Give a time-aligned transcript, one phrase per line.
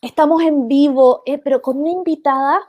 [0.00, 2.60] estamos en vivo, eh, pero con una invitada,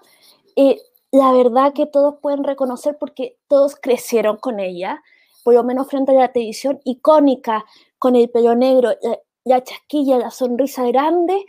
[0.56, 5.02] eh, la verdad que todos pueden reconocer porque todos crecieron con ella,
[5.44, 7.66] por lo menos frente a la televisión, icónica,
[7.98, 8.92] con el pelo negro,
[9.44, 11.46] la, chasquilla, la sonrisa grande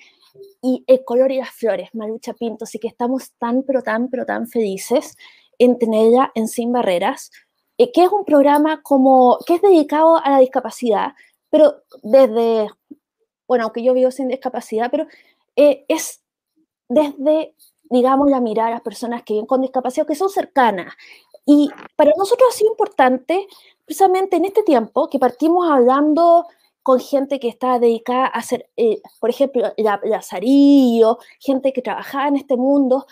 [0.63, 2.65] y el color y las flores, Malucha Pinto.
[2.65, 5.17] Así que estamos tan, pero tan, pero tan felices
[5.59, 7.31] en tenerla en Sin Barreras,
[7.79, 11.13] eh, que es un programa como, que es dedicado a la discapacidad,
[11.51, 12.69] pero desde,
[13.47, 15.07] bueno, aunque yo vivo sin discapacidad, pero
[15.57, 16.23] eh, es
[16.89, 20.95] desde, digamos, la mirada a las personas que viven con discapacidad, que son cercanas.
[21.45, 23.47] Y para nosotros ha sido importante,
[23.85, 26.47] precisamente en este tiempo, que partimos hablando
[26.83, 32.29] con gente que está dedicada a hacer, eh, por ejemplo, la, Lazarillo, gente que trabajaba
[32.29, 33.07] en este mundo,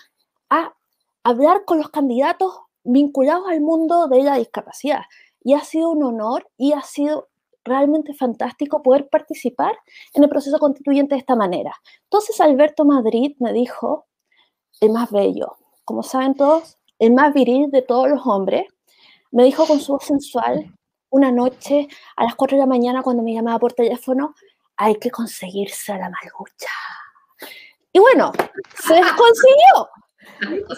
[0.49, 0.75] a
[1.23, 2.53] hablar con los candidatos
[2.83, 5.03] vinculados al mundo de la discapacidad.
[5.43, 7.29] Y ha sido un honor y ha sido
[7.63, 9.77] realmente fantástico poder participar
[10.13, 11.73] en el proceso constituyente de esta manera.
[12.03, 14.07] Entonces Alberto Madrid me dijo,
[14.79, 18.65] el más bello, como saben todos, el más viril de todos los hombres,
[19.31, 20.73] me dijo con su voz sensual
[21.09, 24.33] una noche a las 4 de la mañana cuando me llamaba por teléfono,
[24.77, 26.69] hay que conseguirse a la malucha.
[27.93, 28.31] Y bueno,
[28.83, 29.89] se consiguió.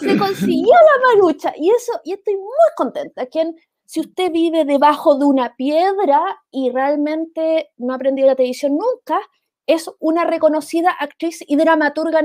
[0.00, 1.52] Se consiguió la malucha.
[1.56, 3.26] Y eso, y estoy muy contenta.
[3.26, 8.76] Quien si usted vive debajo de una piedra y realmente no ha aprendido la televisión
[8.76, 9.20] nunca,
[9.66, 12.22] es una reconocida actriz y dramaturga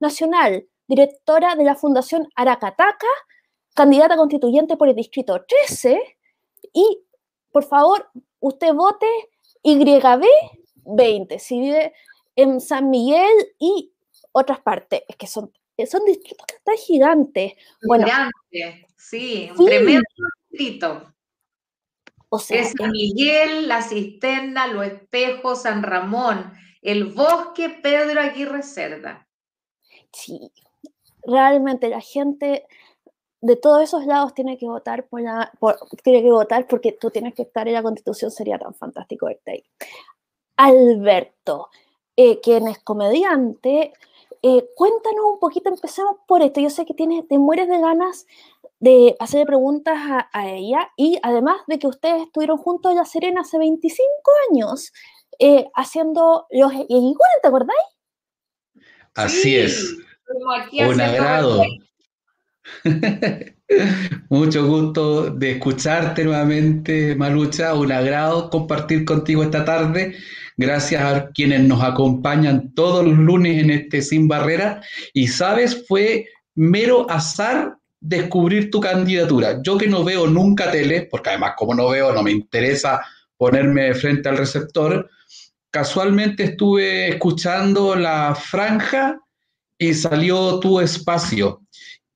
[0.00, 3.06] nacional, directora de la Fundación Aracataca,
[3.74, 6.00] candidata constituyente por el Distrito 13
[6.72, 7.00] y,
[7.52, 8.08] por favor,
[8.40, 9.06] usted vote
[9.64, 11.92] YB20 si vive
[12.36, 13.92] en San Miguel y
[14.32, 15.52] otras partes, es que son,
[15.88, 17.54] son distritos que están gigantes.
[17.86, 18.06] Bueno,
[18.96, 20.04] sí, un tremendo
[22.28, 28.62] o sea, es San Miguel, La Cisterna, Los Espejos, San Ramón, el Bosque, Pedro Aguirre
[28.62, 29.28] Cerda.
[30.12, 30.52] Sí,
[31.24, 32.66] realmente la gente
[33.40, 35.52] de todos esos lados tiene que votar por la,
[36.02, 39.50] tiene que votar porque tú tienes que estar en la Constitución, sería tan fantástico verte
[39.52, 39.64] ahí.
[40.56, 41.68] Alberto,
[42.16, 43.92] eh, quien es comediante,
[44.42, 46.60] eh, cuéntanos un poquito, empezamos por esto.
[46.60, 48.26] Yo sé que tienes, te mueres de ganas
[48.80, 49.96] de hacerle preguntas
[50.32, 54.04] a, ella y además de que ustedes estuvieron juntos en La Serena hace 25
[54.50, 54.92] años
[55.38, 57.78] eh, haciendo los igual, ¿te acordáis?
[59.14, 59.96] Así es.
[60.86, 61.62] Un agrado.
[64.28, 67.74] Mucho gusto de escucharte nuevamente, Malucha.
[67.74, 70.16] Un agrado compartir contigo esta tarde.
[70.56, 74.82] Gracias a quienes nos acompañan todos los lunes en este Sin Barrera.
[75.12, 79.60] Y sabes, fue mero azar descubrir tu candidatura.
[79.62, 83.00] Yo que no veo nunca tele, porque además como no veo, no me interesa
[83.36, 85.08] ponerme frente al receptor,
[85.70, 89.20] casualmente estuve escuchando la franja
[89.78, 91.62] y salió tu espacio.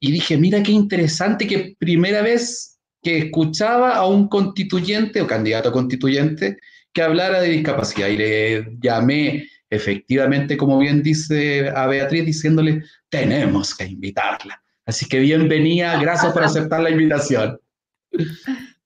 [0.00, 5.72] Y dije, mira qué interesante que primera vez que escuchaba a un constituyente o candidato
[5.72, 6.58] constituyente
[6.92, 8.08] que hablara de discapacidad.
[8.08, 14.61] Y le llamé efectivamente, como bien dice a Beatriz, diciéndole, tenemos que invitarla.
[14.84, 17.58] Así que bienvenida, gracias por aceptar la invitación.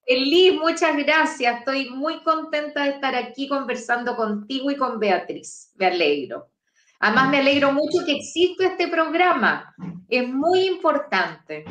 [0.06, 1.58] Eli, muchas gracias.
[1.58, 5.72] Estoy muy contenta de estar aquí conversando contigo y con Beatriz.
[5.76, 6.48] Me alegro.
[7.00, 9.74] Además, me alegro mucho que exista este programa.
[10.08, 11.64] Es muy importante.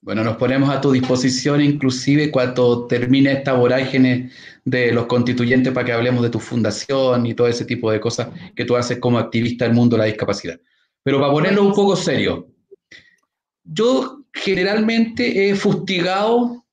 [0.00, 4.30] Bueno, nos ponemos a tu disposición inclusive cuando termine esta vorágine
[4.64, 8.28] de los constituyentes para que hablemos de tu fundación y todo ese tipo de cosas
[8.54, 10.60] que tú haces como activista del mundo de la discapacidad.
[11.02, 12.53] Pero para ponerlo un poco serio,
[13.64, 16.64] yo generalmente he fustigado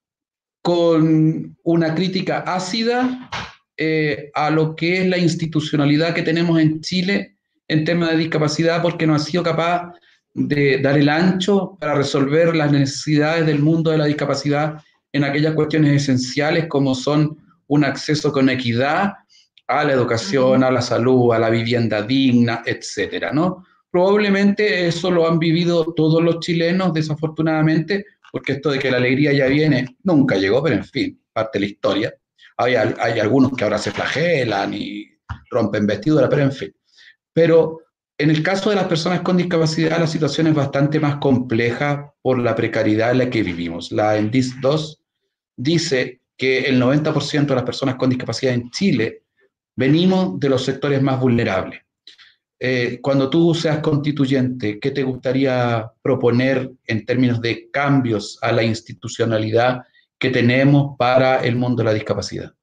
[0.61, 3.29] con una crítica ácida
[3.77, 7.37] eh, a lo que es la institucionalidad que tenemos en Chile
[7.67, 9.93] en temas de discapacidad porque no ha sido capaz
[10.33, 14.81] de dar el ancho para resolver las necesidades del mundo de la discapacidad
[15.13, 17.37] en aquellas cuestiones esenciales como son
[17.67, 19.13] un acceso con equidad
[19.67, 23.65] a la educación, a la salud, a la vivienda digna, etcétera, ¿no?
[23.91, 29.33] Probablemente eso lo han vivido todos los chilenos, desafortunadamente, porque esto de que la alegría
[29.33, 32.13] ya viene nunca llegó, pero en fin, parte de la historia.
[32.57, 35.07] Hay, algunos que ahora se flagelan y
[35.49, 36.73] rompen vestidura, pero en fin.
[37.33, 37.79] Pero
[38.17, 42.39] en el caso de las personas con discapacidad, la situación es bastante más compleja por
[42.39, 43.91] la precariedad en la que vivimos.
[43.91, 45.03] La ENDIS 2
[45.57, 49.23] dice que el 90% de las personas con discapacidad en Chile
[49.75, 51.81] venimos de los sectores más vulnerables.
[52.63, 58.61] Eh, cuando tú seas constituyente, ¿qué te gustaría proponer en términos de cambios a la
[58.61, 59.81] institucionalidad
[60.19, 62.53] que tenemos para el mundo de la discapacidad?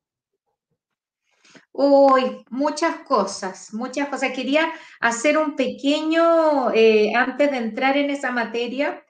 [1.72, 4.30] Uy, muchas cosas, muchas cosas.
[4.30, 4.68] Quería
[5.00, 9.02] hacer un pequeño, eh, antes de entrar en esa materia,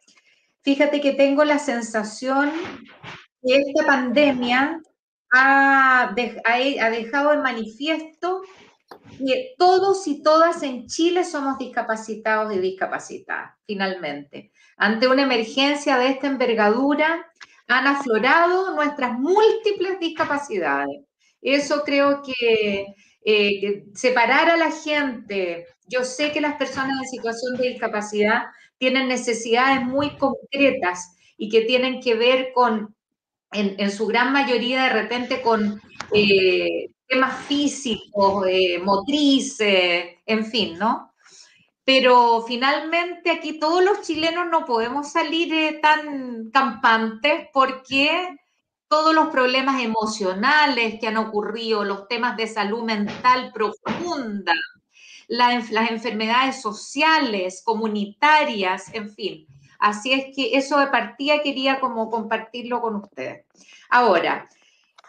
[0.62, 2.50] fíjate que tengo la sensación
[3.42, 4.80] que esta pandemia
[5.32, 8.40] ha, dejado en manifiesto
[9.18, 14.52] que todos y todas en Chile somos discapacitados y discapacitadas, finalmente.
[14.76, 17.26] Ante una emergencia de esta envergadura,
[17.66, 21.08] han aflorado nuestras múltiples discapacidades
[21.42, 22.86] eso creo que,
[23.24, 28.44] eh, separar a la gente, yo sé que las personas en situación de discapacidad
[28.78, 32.94] tienen necesidades muy concretas y que tienen que ver con,
[33.52, 35.80] en, su gran mayoría de repente, con
[36.12, 41.14] eh, temas físicos, eh, motrices, en fin, ¿no?
[41.84, 48.36] Pero finalmente aquí todos los chilenos no podemos salir tan campantes porque
[48.88, 54.54] todos los problemas emocionales que han ocurrido, los temas de salud mental profunda,
[55.28, 59.46] las enfermedades sociales, comunitarias, en fin.
[59.78, 63.44] Así es que eso de partida quería como compartirlo con ustedes.
[63.90, 64.48] Ahora,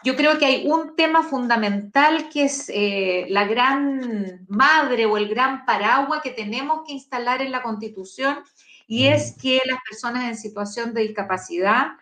[0.02, 5.28] yo creo que hay un tema fundamental que es eh, la gran madre o el
[5.28, 8.38] gran paraguas que tenemos que instalar en la Constitución
[8.86, 11.92] y es que las personas en situación de discapacidad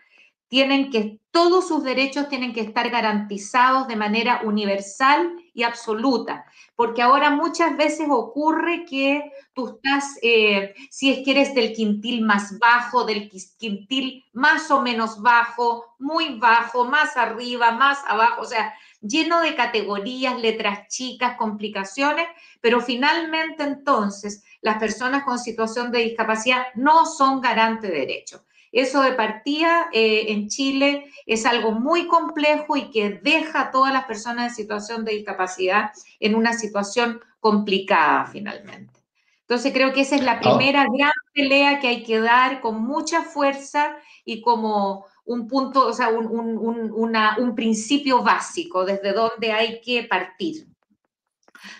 [0.47, 5.31] tienen que, todos sus derechos tienen que estar garantizados de manera universal
[5.63, 6.45] absoluta,
[6.75, 12.23] porque ahora muchas veces ocurre que tú estás, eh, si es que eres del quintil
[12.25, 18.45] más bajo, del quintil más o menos bajo, muy bajo, más arriba, más abajo, o
[18.45, 22.27] sea, lleno de categorías, letras chicas, complicaciones,
[22.61, 28.41] pero finalmente entonces las personas con situación de discapacidad no son garantes de derechos.
[28.71, 33.93] Eso de partida eh, en Chile es algo muy complejo y que deja a todas
[33.93, 38.99] las personas en situación de discapacidad en una situación complicada finalmente.
[39.41, 40.39] Entonces creo que esa es la ah.
[40.39, 45.93] primera gran pelea que hay que dar con mucha fuerza y como un punto, o
[45.93, 50.67] sea, un, un principio básico desde donde hay que partir.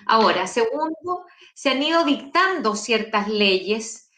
[0.05, 4.08] Ahora, segundo, se han ido dictando ciertas leyes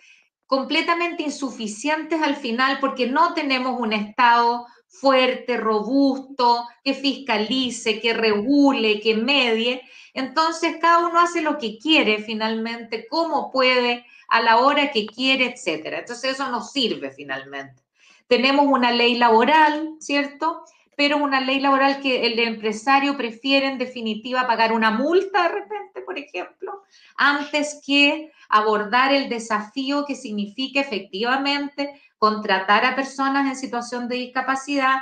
[0.52, 9.00] completamente insuficientes al final porque no tenemos un Estado fuerte, robusto, que fiscalice, que regule,
[9.00, 9.82] que medie.
[10.14, 15.46] Entonces cada uno hace lo que quiere finalmente, cómo puede, a la hora que quiere,
[15.46, 16.00] etcétera.
[16.00, 17.82] Entonces eso no sirve finalmente.
[18.28, 20.66] Tenemos una ley laboral, ¿cierto?
[21.02, 26.02] Pero una ley laboral que el empresario prefiere en definitiva pagar una multa de repente,
[26.06, 26.84] por ejemplo,
[27.18, 34.98] antes que abordar el desafío que significa efectivamente contratar a personas en situación de discapacidad,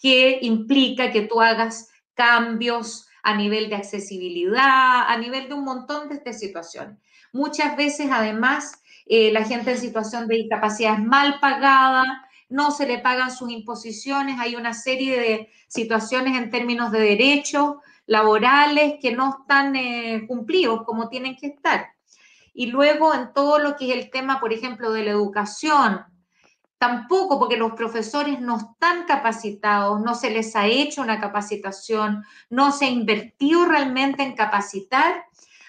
[0.00, 6.08] que implica que tú hagas cambios a nivel de accesibilidad, a nivel de un montón
[6.10, 6.96] de, situaciones.
[7.32, 12.86] Muchas veces, además, eh, la gente en situación de discapacidad es mal pagada, no se
[12.86, 17.76] le pagan sus imposiciones, hay una serie de situaciones en términos de derechos
[18.06, 21.92] laborales que no están eh, cumplidos como tienen que estar.
[22.52, 26.04] Y luego en todo lo que es el tema, por ejemplo, de la educación,
[26.78, 32.72] tampoco porque los profesores no están capacitados, no se les ha hecho una capacitación, no
[32.72, 35.26] se ha invertido realmente en capacitar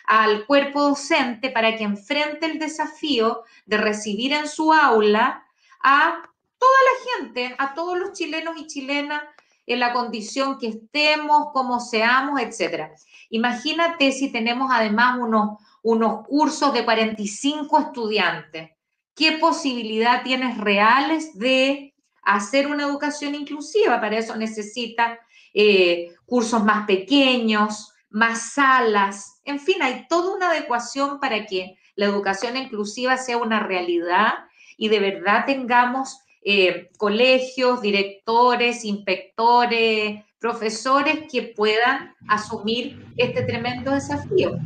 [0.08, 5.46] al cuerpo docente para que enfrente el desafío de recibir en su aula
[5.84, 6.22] a
[6.62, 9.24] toda la gente, a todos los chilenos y chilenas
[9.66, 12.92] en la condición que estemos, como seamos, etc.
[13.32, 18.70] Imagínate si tenemos además unos, unos cursos de 45 estudiantes.
[19.16, 24.00] ¿Qué posibilidad tienes reales de hacer una educación inclusiva?
[24.00, 25.20] Para eso necesita
[25.56, 32.06] eh, cursos más pequeños, más salas, en fin, hay toda una adecuación para que la
[32.06, 34.34] educación inclusiva sea una realidad
[34.78, 44.58] y de verdad tengamos eh, colegios, directores, inspectores, profesores que puedan asumir este tremendo desafío.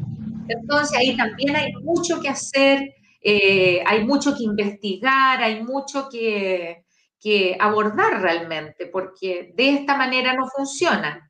[0.47, 6.85] Entonces ahí también hay mucho que hacer, eh, hay mucho que investigar, hay mucho que,
[7.19, 11.29] que abordar realmente, porque de esta manera no funciona.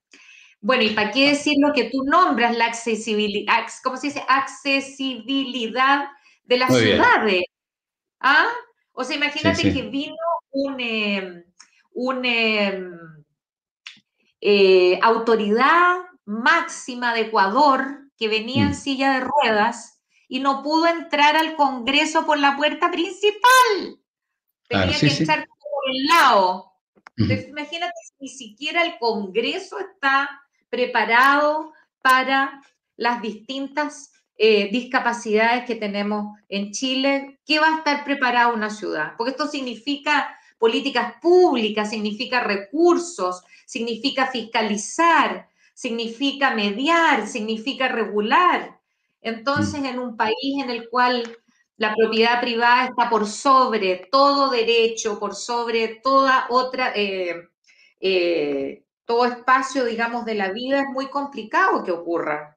[0.61, 4.23] Bueno, ¿y para qué decir lo que tú nombras, la accesibilidad, ¿cómo se dice?
[4.27, 6.05] Accesibilidad
[6.43, 7.43] de las ciudades.
[8.19, 8.47] ¿Ah?
[8.91, 10.15] O sea, imagínate que vino
[10.55, 11.43] un, em,
[12.23, 12.93] em,
[14.41, 18.75] eh, autoridad máxima de Ecuador que venía en mm.
[18.75, 23.99] silla de ruedas y no pudo entrar al Congreso por la puerta principal.
[24.67, 26.71] Tenía que entrar por el lado.
[27.17, 32.61] imagínate si ni siquiera el Congreso está preparado para
[32.97, 37.39] las distintas eh, discapacidades que tenemos en Chile?
[37.45, 39.13] ¿Qué va a estar preparada una ciudad?
[39.17, 48.79] Porque esto significa políticas públicas, significa recursos, significa fiscalizar, significa mediar, significa regular.
[49.21, 49.85] Entonces, mm.
[49.85, 51.37] en un país en el cual
[51.77, 57.49] la propiedad privada está por sobre todo derecho, por sobre toda otra, eh,
[57.99, 62.54] eh, todo espacio, digamos, de la vida, es muy complicado que ocurra.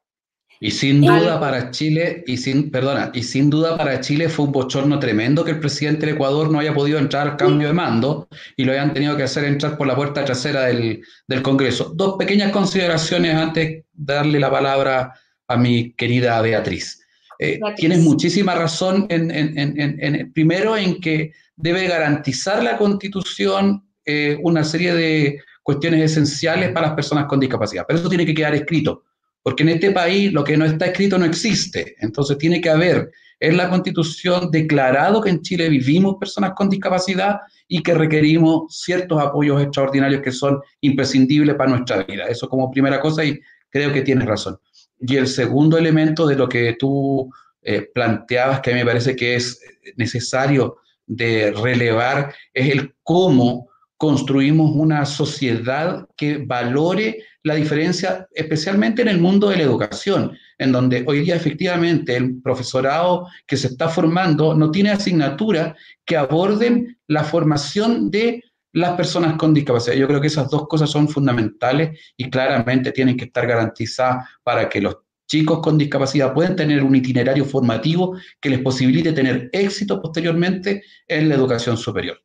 [0.61, 4.51] Y sin duda para Chile, y sin, perdona, y sin duda para Chile fue un
[4.51, 8.27] bochorno tremendo que el presidente del Ecuador no haya podido entrar al cambio de mando
[8.57, 11.93] y lo hayan tenido que hacer entrar por la puerta trasera del, del Congreso.
[11.95, 15.13] Dos pequeñas consideraciones antes de darle la palabra
[15.47, 17.05] a mi querida Beatriz.
[17.39, 24.37] Eh, tienes muchísima razón en, en, en, primero en que debe garantizar la Constitución eh,
[24.41, 28.55] una serie de cuestiones esenciales para las personas con discapacidad, pero eso tiene que quedar
[28.55, 29.03] escrito,
[29.43, 33.11] porque en este país lo que no está escrito no existe, entonces tiene que haber
[33.39, 39.21] en la Constitución declarado que en Chile vivimos personas con discapacidad y que requerimos ciertos
[39.21, 42.25] apoyos extraordinarios que son imprescindibles para nuestra vida.
[42.25, 44.57] Eso como primera cosa y creo que tienes razón.
[44.99, 47.31] Y el segundo elemento de lo que tú
[47.61, 49.61] eh, planteabas, que a mí me parece que es
[49.95, 59.07] necesario de relevar, es el cómo construimos una sociedad que valore la diferencia, especialmente en
[59.07, 63.87] el mundo de la educación, en donde hoy día efectivamente el profesorado que se está
[63.87, 68.43] formando no tiene asignaturas que aborden la formación de
[68.73, 69.95] las personas con discapacidad.
[69.95, 74.67] Yo creo que esas dos cosas son fundamentales y claramente tienen que estar garantizadas para
[74.69, 80.01] que los chicos con discapacidad puedan tener un itinerario formativo que les posibilite tener éxito
[80.01, 82.19] posteriormente en la educación superior.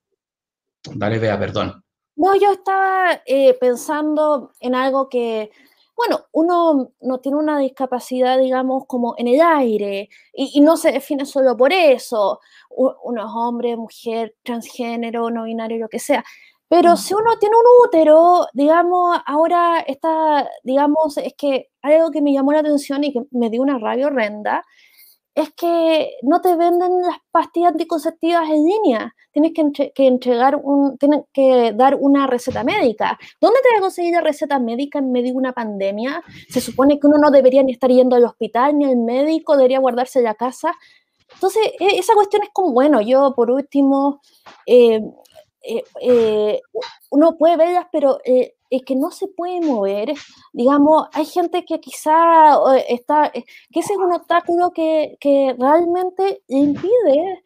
[0.95, 1.84] Dale, vea, perdón.
[2.17, 5.51] No, yo estaba eh, pensando en algo que,
[5.97, 10.93] bueno, uno no tiene una discapacidad, digamos, como en el aire, y, y no se
[10.93, 12.41] define solo por eso,
[12.71, 16.25] uno es hombre, mujer, transgénero, no binario, lo que sea.
[16.69, 22.33] Pero si uno tiene un útero, digamos, ahora está, digamos, es que algo que me
[22.33, 24.65] llamó la atención y que me dio una rabia horrenda,
[25.35, 29.15] es que no te venden las pastillas anticonceptivas en línea.
[29.33, 33.19] Tienes que, que, entregar un, tienes que dar una receta médica.
[33.41, 36.23] ¿Dónde te vas a conseguir la receta médica en medio de una pandemia?
[36.49, 39.81] Se supone que uno no debería ni estar yendo al hospital ni al médico, debería
[39.81, 40.73] guardarse en la casa.
[41.33, 44.21] Entonces, e, esa cuestión es como, bueno, yo por último,
[44.67, 45.01] eh,
[45.63, 46.61] eh, eh,
[47.11, 48.21] uno puede verlas, pero
[48.77, 50.15] es que no se puede mover.
[50.53, 52.57] Digamos, hay gente que quizá
[52.89, 57.43] está, que ese es un obstáculo que, que realmente impide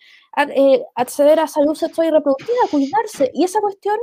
[0.94, 3.30] acceder a salud sexual y reproductiva, cuidarse.
[3.34, 3.96] Y esa cuestión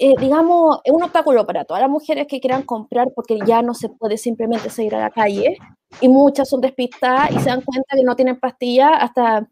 [0.00, 3.74] eh, digamos, es un obstáculo para todas las mujeres que quieran comprar porque ya no
[3.74, 5.58] se puede simplemente seguir a la calle
[6.00, 9.48] y muchas son despistadas y se dan cuenta que no tienen pastillas hasta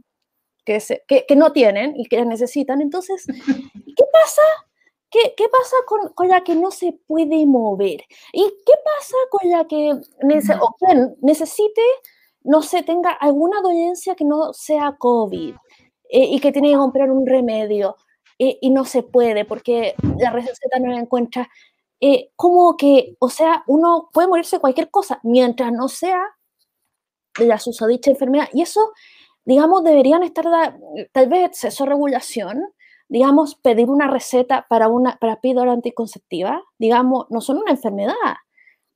[0.65, 2.81] que, que, no tienen y que las necesitan.
[2.81, 4.43] Entonces, ¿qué pasa?
[5.17, 8.03] ¿Qué, qué pasa con, con, la que no se puede mover?
[8.33, 11.81] ¿Y qué pasa con la que o quien necesite,
[12.43, 15.55] no sé, tenga alguna dolencia que no sea COVID
[16.11, 17.97] eh, y que tiene que comprar un remedio?
[18.39, 21.49] y no se puede porque la receta no la encuentra.
[22.01, 26.23] Eh, como que, o sea, uno puede morirse de cualquier cosa mientras no sea
[27.39, 28.49] de la susodicha enfermedad.
[28.53, 28.93] Y eso,
[29.47, 30.45] digamos, deberían estar,
[31.13, 32.63] tal vez exceso de regulación,
[33.09, 38.15] digamos, pedir una receta para una para píldora anticonceptiva, digamos, no son una enfermedad,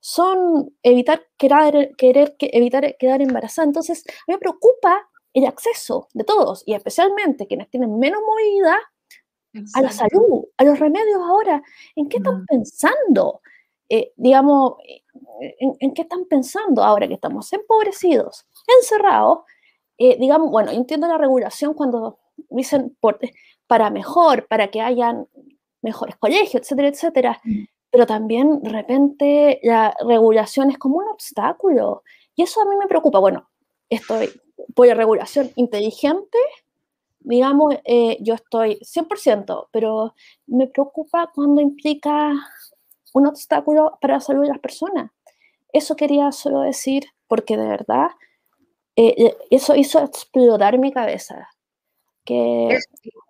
[0.01, 3.67] son evitar querer, querer evitar quedar embarazada.
[3.67, 8.79] Entonces, me preocupa el acceso de todos y especialmente quienes tienen menos movilidad
[9.75, 11.63] a la salud, a los remedios ahora.
[11.97, 13.41] ¿En qué están pensando?
[13.89, 15.03] Eh, digamos, eh,
[15.59, 18.47] en, qué están pensando ahora que estamos empobrecidos,
[18.81, 19.41] encerrados?
[19.99, 22.97] Eh, digamos, bueno, entiendo la regulación cuando dicen
[23.67, 25.27] para mejor, para que hayan
[25.83, 27.41] mejores colegios, etcétera, etcétera.
[27.45, 27.65] Mm.
[27.91, 32.03] Pero también de repente la regulación es como un obstáculo.
[32.35, 33.19] Y eso a mí me preocupa.
[33.19, 33.51] Bueno,
[33.89, 34.31] estoy
[34.75, 36.39] por la regulación inteligente
[37.21, 40.15] digamos, eh, yo estoy 100%, pero
[40.47, 42.33] me preocupa cuando implica
[43.13, 45.11] un obstáculo para la salud de las personas.
[45.73, 48.09] Eso quería solo decir, porque de verdad,
[48.97, 51.49] eh, eh, eso hizo explotar mi cabeza.
[52.25, 52.79] Que...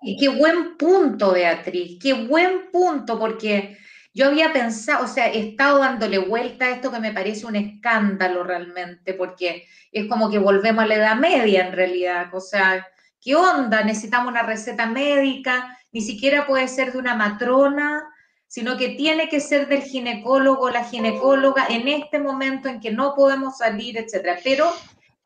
[0.02, 3.76] Y qué buen punto, Beatriz, qué buen punto, porque
[4.14, 7.56] yo había pensado, o sea, he estado dándole vuelta a esto que me parece un
[7.56, 12.86] escándalo realmente, porque es como que volvemos a la edad media en realidad, o sea,
[13.20, 13.84] ¿Qué onda?
[13.84, 18.08] Necesitamos una receta médica, ni siquiera puede ser de una matrona,
[18.46, 22.90] sino que tiene que ser del ginecólogo o la ginecóloga en este momento en que
[22.90, 24.38] no podemos salir, etcétera.
[24.42, 24.72] Pero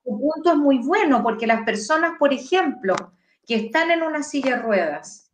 [0.04, 2.96] tu punto es muy bueno porque las personas, por ejemplo,
[3.46, 5.24] que están en una silla de ruedas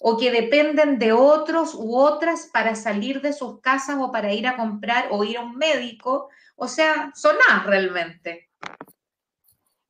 [0.00, 4.46] o que dependen de otros u otras para salir de sus casas o para ir
[4.46, 8.48] a comprar o ir a un médico, o sea, son nada realmente.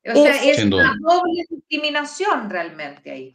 [0.06, 3.34] O sea, es, una doble discriminación realmente ahí.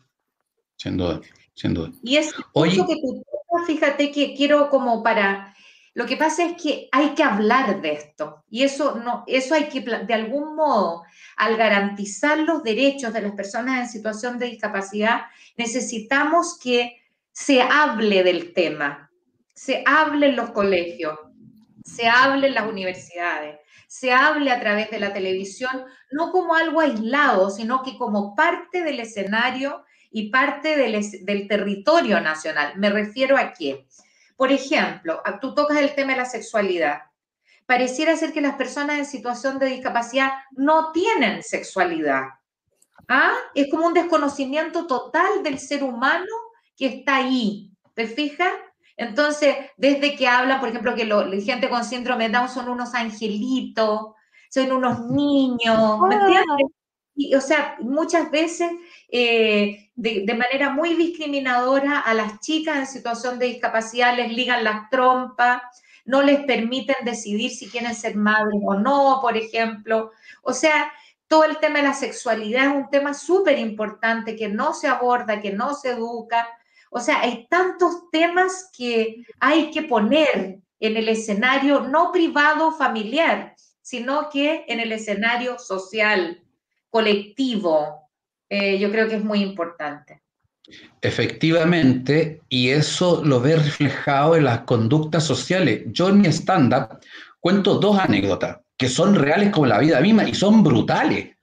[0.78, 1.22] Sin duda,
[1.54, 1.92] sin duda.
[2.02, 3.24] Y es mucho que tú,
[3.68, 5.56] fíjate que quiero como para
[5.96, 9.70] lo que pasa es que hay que hablar de esto y eso no, eso hay
[9.70, 11.04] que de algún modo,
[11.36, 15.22] al garantizar los derechos de las personas en situación de discapacidad,
[15.56, 17.00] necesitamos que
[17.32, 19.12] se hable del tema,
[19.54, 21.18] se hable en los colegios,
[21.84, 26.80] se hable en las universidades, se hable a través de la televisión, no como algo
[26.80, 32.74] aislado, sino que como parte del escenario y parte del, del territorio nacional.
[32.78, 33.86] Me refiero a qué?
[34.36, 37.04] Por ejemplo, tú tocas el tema de la sexualidad.
[37.66, 42.24] Pareciera ser que las personas en situación de discapacidad no tienen sexualidad.
[43.08, 43.34] ¿Ah?
[43.54, 46.26] Es como un desconocimiento total del ser humano
[46.76, 47.72] que está ahí.
[47.94, 48.52] ¿Te fijas?
[48.98, 52.94] Entonces, desde que hablan, por ejemplo, que la gente con síndrome de Down son unos
[52.94, 54.14] angelitos,
[54.50, 56.68] son unos niños, ¿me entiendes?
[57.16, 58.72] Y, o sea, muchas veces
[59.16, 64.90] eh, de, manera muy discriminadora a las chicas en situación de discapacidad les ligan las
[64.90, 65.62] trompas,
[66.04, 70.10] no les permiten decidir si quieren ser madres o no, por ejemplo.
[70.42, 70.92] O sea,
[71.28, 75.40] todo el tema de la sexualidad es un tema súper importante que no se aborda,
[75.40, 76.50] que no se educa.
[76.90, 83.54] O sea, hay tantos temas que hay que poner en el escenario no privado familiar,
[83.84, 86.44] sino que en el escenario social,
[86.90, 88.03] colectivo,
[88.54, 90.22] eh, yo creo que es muy importante.
[91.02, 95.82] Efectivamente, y eso lo ve reflejado en las conductas sociales.
[95.88, 97.00] Yo en mi stand-up
[97.40, 101.36] cuento dos anécdotas que son reales como la vida misma y son brutales.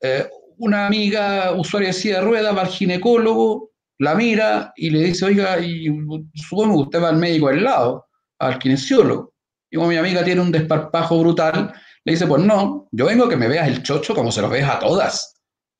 [0.00, 5.00] Eh, una amiga usuaria de silla de ruedas va al ginecólogo, la mira y le
[5.00, 5.88] dice, oiga, y
[6.34, 8.06] supongo que usted va al médico al lado,
[8.38, 9.34] al kinesiólogo.
[9.70, 13.28] Y como mi amiga tiene un desparpajo brutal, le dice, pues no, yo vengo a
[13.28, 15.33] que me veas el chocho como se lo ves a todas.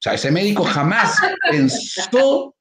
[0.05, 1.19] Sea, ese médico jamás
[1.51, 2.55] pensó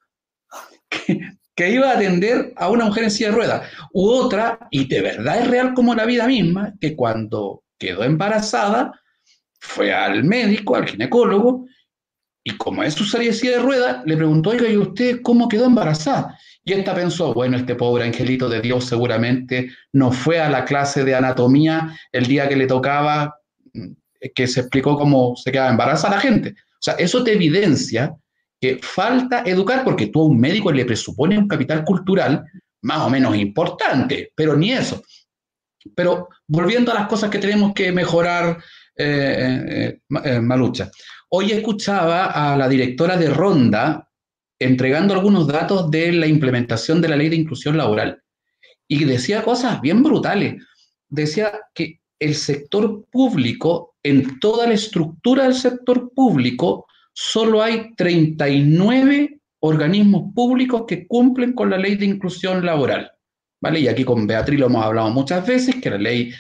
[0.88, 3.70] que, iba a atender a una mujer en silla de ruedas.
[3.92, 8.98] U otra, y de verdad es real como la vida misma, que cuando quedó embarazada,
[9.60, 11.66] fue al médico, al ginecólogo,
[12.46, 15.66] y como es su de silla de ruedas, le preguntó, oiga, ¿y usted cómo quedó
[15.66, 16.40] embarazada?
[16.64, 21.04] Y esta pensó, bueno, este pobre angelito de Dios seguramente no fue a la clase
[21.04, 23.36] de anatomía el día que le tocaba,
[23.74, 23.92] mm,
[24.34, 26.56] que se explicó cómo se quedaba embarazada la gente.
[26.84, 28.14] O sea, eso te evidencia
[28.60, 32.44] que falta educar porque tú a un médico le presupones un capital cultural
[32.82, 35.02] más o menos importante, pero ni eso.
[35.96, 38.62] Pero volviendo a las cosas que tenemos que mejorar,
[38.98, 40.92] eh, eh, eh, Malucha.
[41.30, 44.10] Hoy escuchaba a la directora de Ronda
[44.60, 48.22] entregando algunos datos de la implementación de la ley de inclusión laboral
[48.90, 50.62] y decía cosas bien brutales.
[51.08, 59.40] Decía que el sector público, en toda la estructura del sector público, solo hay 39
[59.60, 63.12] organismos públicos que cumplen con la ley de inclusión laboral.
[63.62, 63.80] ¿Vale?
[63.80, 66.34] Y aquí con Beatriz lo hemos hablado muchas veces, que la ley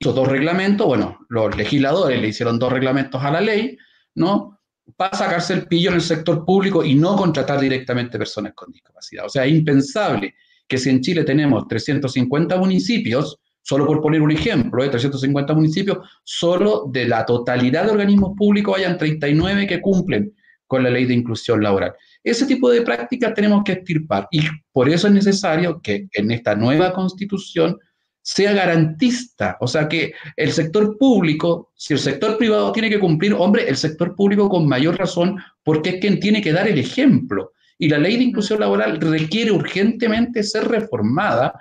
[0.00, 3.78] hizo dos reglamentos, bueno, los legisladores le hicieron dos reglamentos a la ley,
[4.16, 4.58] ¿no?
[4.96, 9.26] Para sacarse el pillo en el sector público y no contratar directamente personas con discapacidad.
[9.26, 10.34] O sea, es impensable
[10.66, 15.98] que si en Chile tenemos 350 municipios, Solo por poner un ejemplo, de 350 municipios,
[16.22, 20.32] solo de la totalidad de organismos públicos hayan 39 que cumplen
[20.68, 21.92] con la ley de inclusión laboral.
[22.22, 26.54] Ese tipo de prácticas tenemos que extirpar y por eso es necesario que en esta
[26.54, 27.76] nueva constitución
[28.22, 33.34] sea garantista, o sea que el sector público, si el sector privado tiene que cumplir,
[33.34, 37.50] hombre, el sector público con mayor razón, porque es quien tiene que dar el ejemplo.
[37.78, 41.52] Y la ley de inclusión laboral requiere urgentemente ser reformada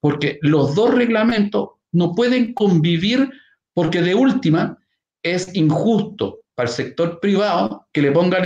[0.00, 3.30] porque los dos reglamentos no pueden convivir
[3.74, 4.78] porque de última
[5.22, 8.44] es injusto para el sector privado que le pongan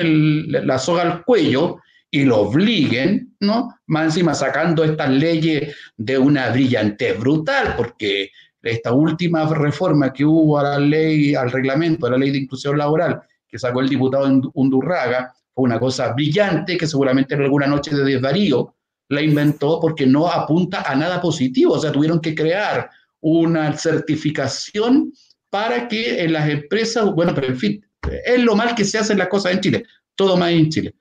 [0.49, 1.79] la soga al cuello
[2.11, 3.77] y lo obliguen, ¿no?
[3.87, 8.31] Más encima sacando estas leyes de una brillantez brutal, porque
[8.63, 12.79] esta última reforma que hubo a la ley, al reglamento, a la ley de inclusión
[12.79, 17.95] laboral, que sacó el diputado Undurraga, fue una cosa brillante que seguramente en alguna noche
[17.95, 18.75] de desvarío
[19.09, 21.75] la inventó porque no apunta a nada positivo.
[21.75, 22.91] O sea, tuvieron que crear
[23.21, 25.13] una certificación
[25.51, 27.87] para que en las empresas, bueno, pero en fin,
[28.25, 30.95] es lo mal que se hacen las cosas en Chile, todo mal en Chile.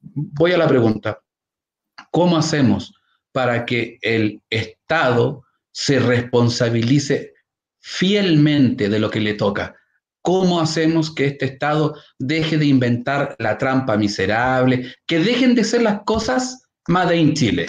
[0.00, 1.20] Voy a la pregunta,
[2.10, 2.94] ¿cómo hacemos
[3.32, 7.34] para que el Estado se responsabilice
[7.78, 9.76] fielmente de lo que le toca.
[10.22, 15.82] ¿Cómo hacemos que este Estado deje de inventar la trampa miserable, que dejen de ser
[15.82, 17.66] las cosas Made in Chile?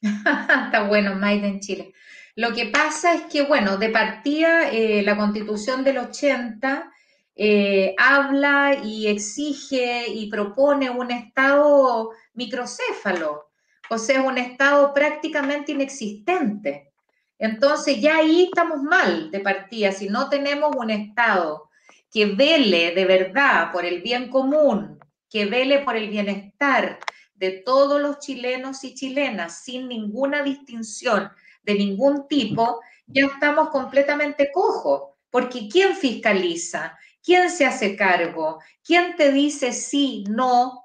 [0.00, 1.92] Está bueno, Made in Chile.
[2.36, 6.92] Lo que pasa es que, bueno, de partida eh, la constitución del 80
[7.34, 13.50] eh, habla y exige y propone un Estado microcéfalo,
[13.90, 16.92] o sea, un Estado prácticamente inexistente.
[17.36, 19.90] Entonces ya ahí estamos mal de partida.
[19.90, 21.68] Si no tenemos un Estado
[22.12, 27.00] que vele de verdad por el bien común, que vele por el bienestar
[27.36, 31.30] de todos los chilenos y chilenas sin ninguna distinción
[31.62, 35.14] de ningún tipo, ya estamos completamente cojos.
[35.30, 36.98] Porque ¿quién fiscaliza?
[37.22, 38.60] ¿Quién se hace cargo?
[38.84, 40.84] ¿Quién te dice sí, no,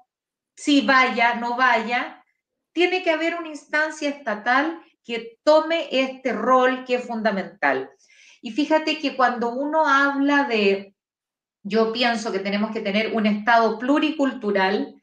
[0.56, 2.22] si vaya, no vaya?
[2.72, 7.90] Tiene que haber una instancia estatal que tome este rol que es fundamental.
[8.40, 10.94] Y fíjate que cuando uno habla de,
[11.62, 15.00] yo pienso que tenemos que tener un Estado pluricultural,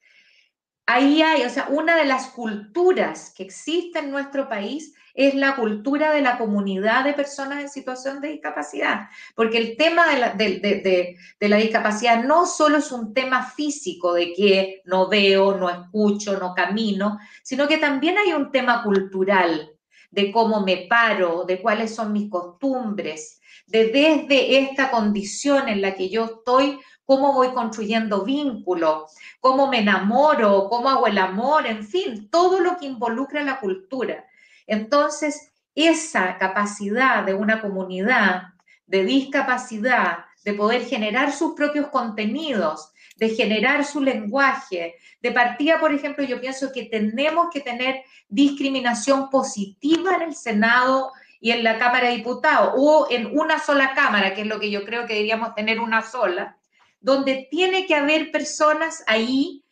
[0.89, 5.55] ahí hay, o sea, una de las culturas que existe en nuestro país es la
[5.55, 10.33] cultura de la comunidad de personas en situación de discapacidad, porque el tema de la,
[10.33, 16.39] de, la, discapacidad no solo es un tema físico de que no veo, no escucho,
[16.39, 19.69] no camino, sino que también hay un tema cultural
[20.09, 25.93] de cómo me paro, de cuáles son mis costumbres, de desde esta condición en la
[25.93, 31.83] que yo estoy, cómo voy construyendo vínculos, cómo me enamoro, cómo hago el amor, en
[31.83, 34.27] fin, todo lo que involucra la cultura.
[34.67, 38.49] Entonces, esa capacidad de una comunidad
[38.85, 44.93] de discapacidad, de poder generar sus propios contenidos, de generar su lenguaje.
[45.19, 51.11] De partida, por ejemplo, yo pienso que tenemos que tener discriminación positiva en el Senado
[51.41, 54.69] y en la Cámara de Diputados, o en una sola Cámara, que es lo que
[54.69, 56.58] yo creo que deberíamos tener una sola,
[56.99, 59.63] donde tiene que haber personas ahí,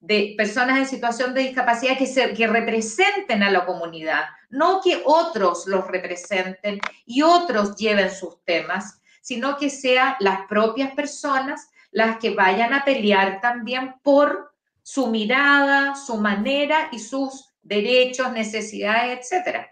[0.00, 5.66] de personas en situación de discapacidad que, que representen a la comunidad, no que otros
[5.66, 12.30] los representen y otros lleven sus temas, sino que sean las propias personas las que
[12.30, 19.66] vayan a pelear también por su mirada, su manera y sus derechos, necesidades, etc.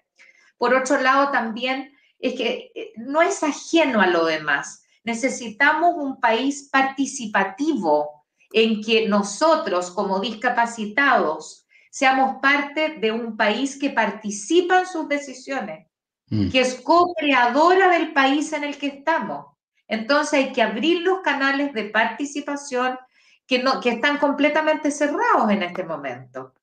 [0.57, 4.82] Por otro lado, también es que eh, no es ajeno a lo demás.
[5.05, 13.91] Necesitamos un país participativo en que nosotros como discapacitados seamos parte de un país que
[13.91, 15.87] participa en sus decisiones,
[16.29, 16.51] mm.
[16.51, 19.47] que es co-creadora del país en el que estamos.
[19.89, 22.99] Entonces hay que abrir los canales de participación
[23.47, 26.55] que, no, que están completamente cerrados en este momento.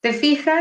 [0.00, 0.60] ¿Te fijas?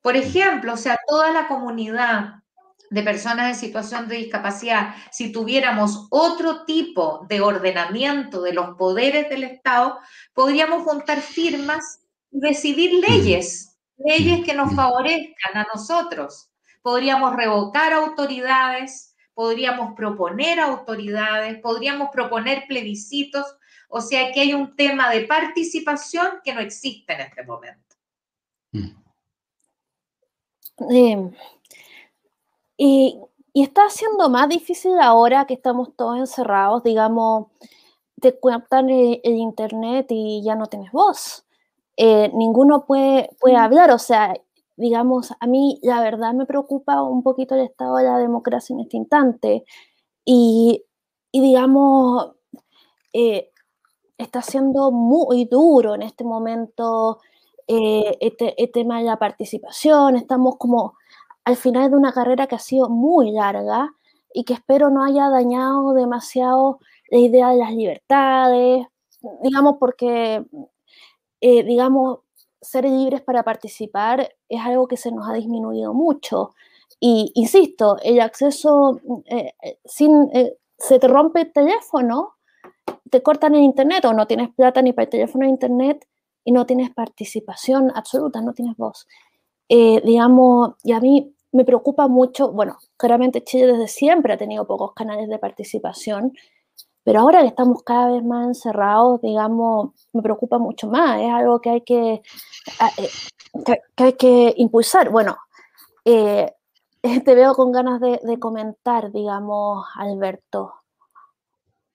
[0.00, 2.42] Por ejemplo, o sea, toda la comunidad
[2.90, 9.28] de personas en situación de discapacidad, si tuviéramos otro tipo de ordenamiento de los poderes
[9.30, 9.98] del Estado,
[10.34, 12.00] podríamos juntar firmas
[12.32, 16.50] y decidir leyes, leyes que nos favorezcan a nosotros.
[16.82, 23.46] Podríamos revocar autoridades, podríamos proponer autoridades, podríamos proponer plebiscitos,
[23.88, 27.96] o sea que hay un tema de participación que no existe en este momento.
[28.72, 29.00] Mm.
[30.92, 31.30] Eh,
[32.82, 33.20] y,
[33.52, 37.48] está siendo más difícil ahora que estamos todos encerrados, digamos,
[38.20, 41.44] te cuentan el, internet y ya no tienes voz.
[41.96, 44.34] Eh, ninguno puede, puede hablar, o sea,
[44.76, 48.80] digamos, a mí la verdad me preocupa un poquito el estado de la democracia en
[48.80, 49.64] este instante
[50.24, 50.84] y,
[51.32, 52.32] digamos,
[53.12, 53.50] eh,
[54.16, 57.18] está siendo muy duro en este momento
[57.68, 60.94] eh, este, el tema de la participación, estamos como
[61.50, 63.92] al final de una carrera que ha sido muy larga
[64.32, 68.86] y que espero no haya dañado demasiado la idea de las libertades,
[69.42, 70.44] digamos, porque,
[71.40, 72.20] eh, digamos,
[72.60, 76.54] ser libres para participar es algo que se nos ha disminuido mucho.
[77.00, 82.34] Y insisto, el acceso, eh, eh, sin, eh, se te rompe el teléfono,
[83.10, 86.06] te cortan el internet o no tienes plata ni para el teléfono de internet
[86.44, 89.06] y no tienes participación absoluta, no tienes voz.
[89.68, 94.92] digamos, y a mí me preocupa mucho, bueno, claramente Chile desde siempre ha tenido pocos
[94.94, 96.32] canales de participación,
[97.02, 101.20] pero ahora que estamos cada vez más encerrados, digamos, me preocupa mucho más.
[101.20, 103.10] Es algo que hay que, eh,
[103.96, 105.10] que, hay que impulsar.
[105.10, 105.36] Bueno,
[106.04, 106.52] eh,
[107.24, 110.74] te veo con ganas de, comentar, digamos, Alberto.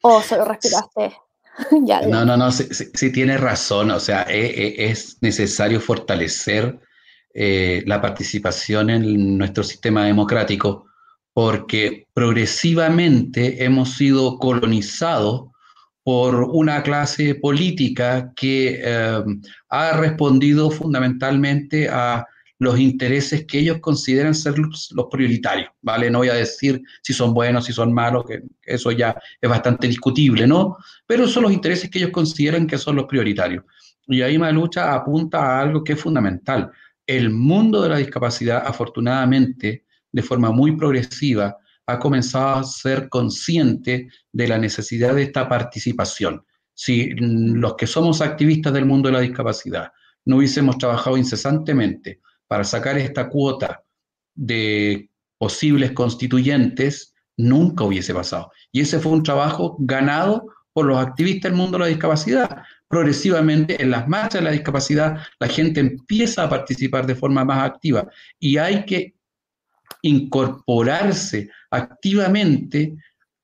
[0.01, 1.15] ¿O se lo respiraste?
[2.09, 3.91] no, no, no, sí, tienes razón.
[3.91, 6.79] O sea, e, e, es necesario fortalecer
[7.37, 10.85] eh, la participación en nuestro sistema democrático,
[11.33, 15.49] porque progresivamente hemos sido colonizados
[16.01, 19.23] por una clase política que eh,
[19.67, 22.25] ha respondido fundamentalmente a
[22.57, 26.09] los intereses que ellos consideran ser los, prioritarios, ¿vale?
[26.09, 29.87] No voy a decir si son buenos, si son malos, que eso ya es bastante
[29.87, 30.77] discutible, ¿no?
[31.05, 33.65] Pero son los intereses que ellos consideran que son los prioritarios.
[34.07, 36.71] Y ahí Malucha apunta a algo que es fundamental.
[37.07, 44.09] El mundo de la discapacidad, afortunadamente, de forma muy progresiva, ha comenzado a ser consciente
[44.31, 46.43] de la necesidad de esta participación.
[46.73, 49.91] Si los que somos activistas del mundo de la discapacidad
[50.25, 53.83] no hubiésemos trabajado incesantemente para sacar esta cuota
[54.33, 58.51] de posibles constituyentes, nunca hubiese pasado.
[58.71, 62.63] Y ese fue un trabajo ganado por los activistas del mundo de la discapacidad.
[62.89, 67.63] Progresivamente en las marchas de la discapacidad la gente empieza a participar de forma más
[67.63, 68.09] activa
[68.41, 69.15] y hay que
[70.01, 72.93] incorporarse activamente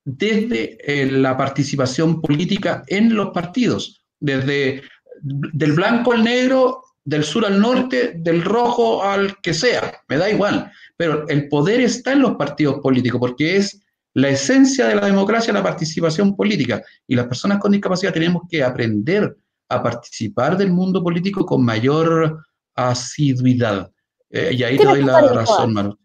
[0.03, 4.83] desde eh, la participación política en los partidos, desde
[5.21, 10.29] del blanco al negro, del sur al norte, del rojo al que sea, me da
[10.29, 13.80] igual, pero el poder está en los partidos políticos porque es
[14.13, 18.63] la esencia de la democracia, la participación política, y las personas con discapacidad tenemos que
[18.63, 19.37] aprender
[19.69, 22.45] a participar del mundo político con mayor
[22.75, 23.89] asiduidad.
[24.29, 25.97] Eh, y ahí te doy la razón, Manu.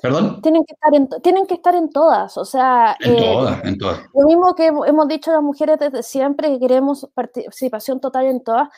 [0.00, 0.42] ¿Perdón?
[0.42, 2.96] Tienen que, estar en, tienen que estar en todas, o sea...
[2.98, 4.00] En eh, todas, en todas.
[4.12, 8.68] Lo mismo que hemos dicho las mujeres desde siempre, que queremos participación total en todas.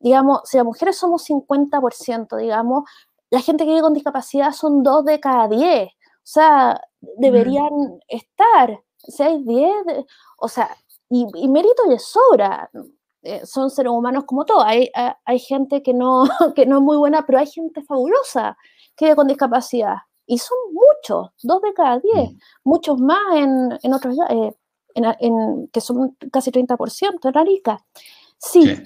[0.00, 2.82] Digamos, si las mujeres somos 50%, digamos,
[3.30, 5.90] la gente que vive con discapacidad son dos de cada diez.
[6.22, 6.80] O sea,
[7.18, 8.80] deberían estar.
[8.96, 9.74] Si hay diez,
[10.38, 10.76] o sea,
[11.10, 12.70] y, mérito les sobra.
[13.22, 14.64] Eh, son seres humanos como todos.
[14.64, 14.90] Hay,
[15.24, 16.24] hay, gente que no,
[16.56, 18.56] que no es muy buena, pero hay gente fabulosa
[18.96, 22.38] que vive con discapacidad y son muchos, dos de cada diez, mm.
[22.64, 24.52] muchos más en, en otros, eh,
[24.94, 27.84] en, que son casi 30% en Arica.
[28.38, 28.66] Sí.
[28.66, 28.82] sí.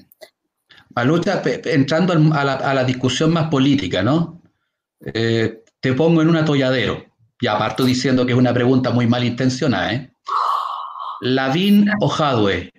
[0.95, 4.41] Malucha, entrando a la, a la, discusión más política, ¿no?
[5.01, 7.05] Eh, te pongo en un atolladero,
[7.41, 10.13] y aparto diciendo que es una pregunta muy malintencionada, ¿eh?
[11.21, 12.73] ¿Lavín o Jadwe?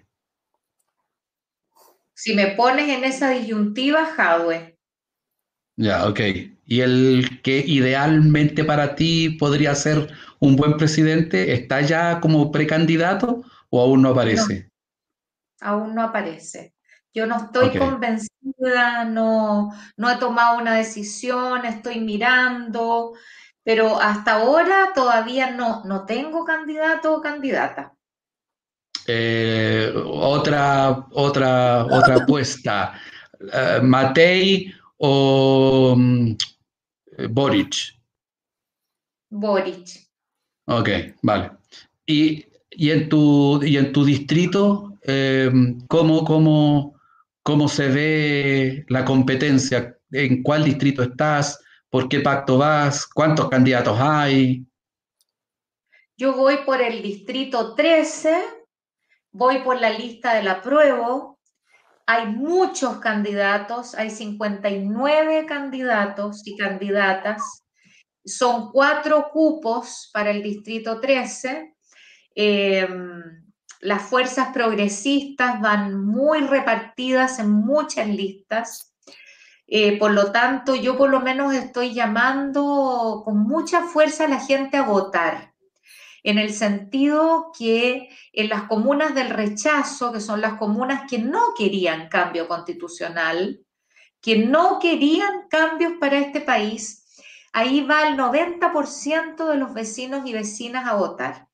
[2.13, 4.77] Si me pones en esa disyuntiva, Jadwe.
[5.75, 6.19] Ya, ok
[6.67, 13.43] y el que idealmente para ti podría ser un buen presidente, ¿está ya como precandidato
[13.69, 14.69] o aún no aparece?
[15.59, 16.75] aún no aparece.
[17.13, 23.13] Yo no estoy convencida, no, no he tomado una decisión, estoy mirando,
[23.67, 27.93] pero hasta ahora todavía no, no tengo candidato o candidata.
[29.05, 32.93] Eh, otra, otra, otra apuesta.
[33.41, 36.31] Uh, Matei o mm,
[37.29, 37.75] Boric.
[39.31, 39.99] Boric.
[40.67, 40.89] Ok,
[41.21, 41.51] vale.
[42.05, 45.51] Y, en, tu, y en tu distrito, eh,
[45.89, 46.23] ¿cómo,
[47.43, 49.97] cómo, se ve la competencia?
[50.09, 51.59] ¿En cuál distrito estás?
[51.89, 53.07] ¿Por qué pacto vas?
[53.07, 54.65] ¿Cuántos candidatos hay?
[56.17, 58.43] Yo voy por el distrito 13,
[59.31, 61.35] voy por la lista de la prueba,
[62.07, 67.63] hay muchos candidatos, hay 59 candidatos y candidatas,
[68.27, 71.75] son cuatro cupos para el Distrito 13.
[72.35, 73.45] Em,
[73.81, 78.86] las fuerzas progresistas van muy repartidas en muchas listas.
[79.67, 84.39] Eh, por lo tanto, yo por lo menos estoy llamando con mucha fuerza a la
[84.39, 85.53] gente a votar
[86.27, 91.53] en el sentido que en las comunas del rechazo, que son las comunas que no
[91.57, 93.61] querían cambio constitucional,
[94.19, 97.05] que no querían cambios para este país,
[97.53, 101.47] ahí va el 90% de los vecinos y vecinas a votar.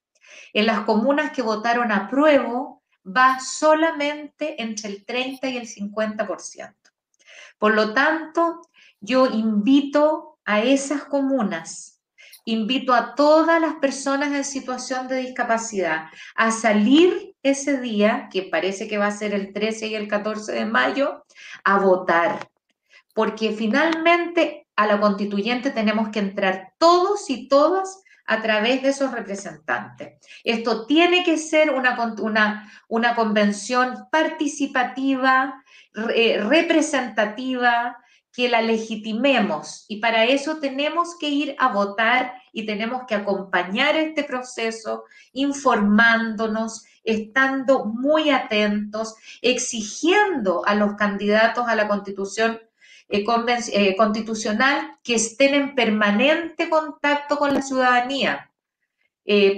[0.53, 6.73] En las comunas que votaron a prueba, va solamente entre el 30 y el 50%.
[7.63, 8.59] Por lo tanto,
[8.99, 12.01] yo invito a esas comunas
[12.43, 18.89] Invito a todas las personas en situación de discapacidad a salir ese día, que parece
[18.89, 21.23] que va a ser el 13 y el 14 de mayo,
[21.63, 22.49] a votar.
[23.13, 29.11] Porque finalmente a la constituyente tenemos que entrar todos y todas a través de esos
[29.11, 30.19] representantes.
[30.43, 37.97] Esto tiene que ser una, una, una convención participativa, representativa,
[38.33, 43.95] que la legitimemos y para eso tenemos que ir a votar y tenemos que acompañar
[43.95, 52.59] este proceso informándonos, estando muy atentos, exigiendo a los candidatos a la constitución
[53.13, 58.49] eh, constitucional que estén en permanente contacto con la ciudadanía,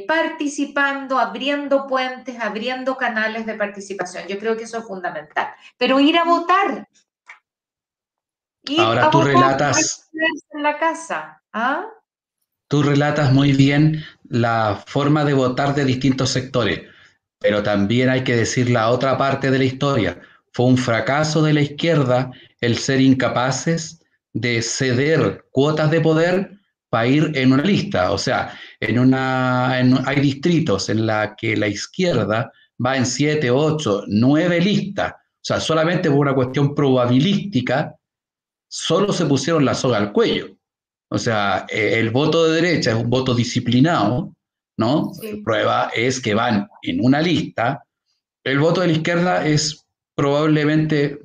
[0.07, 4.27] participando, abriendo puentes, abriendo canales de participación.
[4.27, 5.47] Yo creo que eso es fundamental.
[5.77, 6.87] Pero ir a votar.
[8.77, 10.09] Ahora tú relatas.
[10.51, 11.41] En la casa.
[11.53, 11.85] ¿ah?
[12.67, 16.81] Tú relatas muy bien la forma de votar de distintos sectores,
[17.39, 20.19] pero también hay que decir la otra parte de la historia.
[20.55, 26.49] Fue un fracaso de la izquierda el ser incapaces de ceder cuotas de poder
[26.89, 28.13] para ir en una lista.
[28.13, 34.05] O sea, en una, hay distritos en la que la izquierda va en siete, ocho,
[34.07, 35.11] nueve listas.
[35.11, 37.93] O sea, solamente por una cuestión probabilística,
[38.69, 40.55] solo se pusieron la soga al cuello.
[41.09, 44.33] O sea, eh, el voto de derecha es un voto disciplinado,
[44.77, 45.11] ¿no?
[45.43, 47.83] Prueba es que van en una lista.
[48.41, 49.84] El voto de la izquierda es
[50.15, 51.19] probablemente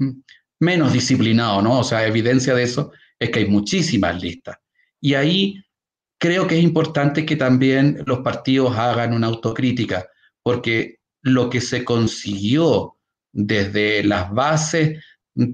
[0.59, 1.81] menos disciplinado, ¿no?
[1.81, 4.57] O sea, evidencia de eso es que hay muchísimas listas.
[5.01, 5.63] Y ahí
[6.19, 10.07] creo que es importante que también los partidos hagan una autocrítica,
[10.43, 12.97] porque lo que se consiguió
[13.33, 15.03] desde las bases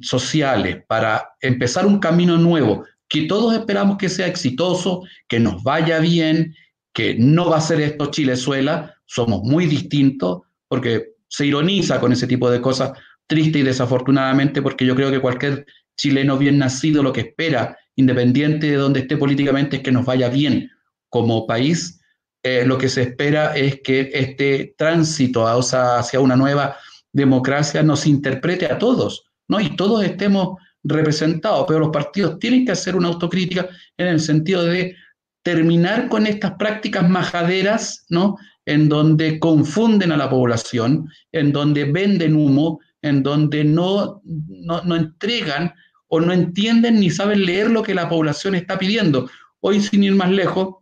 [0.03, 6.01] sociales para empezar un camino nuevo, que todos esperamos que sea exitoso, que nos vaya
[6.01, 6.55] bien,
[6.93, 12.27] que no va a ser esto Chilezuela, somos muy distintos, porque se ironiza con ese
[12.27, 12.93] tipo de cosas,
[13.27, 18.71] triste y desafortunadamente, porque yo creo que cualquier chileno bien nacido lo que espera, independiente
[18.71, 20.71] de donde esté políticamente, es que nos vaya bien
[21.09, 22.01] como país.
[22.43, 26.77] Eh, lo que se espera es que este tránsito hacia una nueva
[27.13, 29.59] democracia nos interprete a todos, ¿no?
[29.59, 34.65] Y todos estemos representados, pero los partidos tienen que hacer una autocrítica en el sentido
[34.65, 34.95] de
[35.43, 38.37] terminar con estas prácticas majaderas, ¿no?
[38.65, 45.75] En donde confunden a la población, en donde venden humo, en donde no, no, entregan
[46.09, 49.31] o no entienden ni saben leer lo que la población está pidiendo.
[49.61, 50.77] Hoy, sin ir más lejos,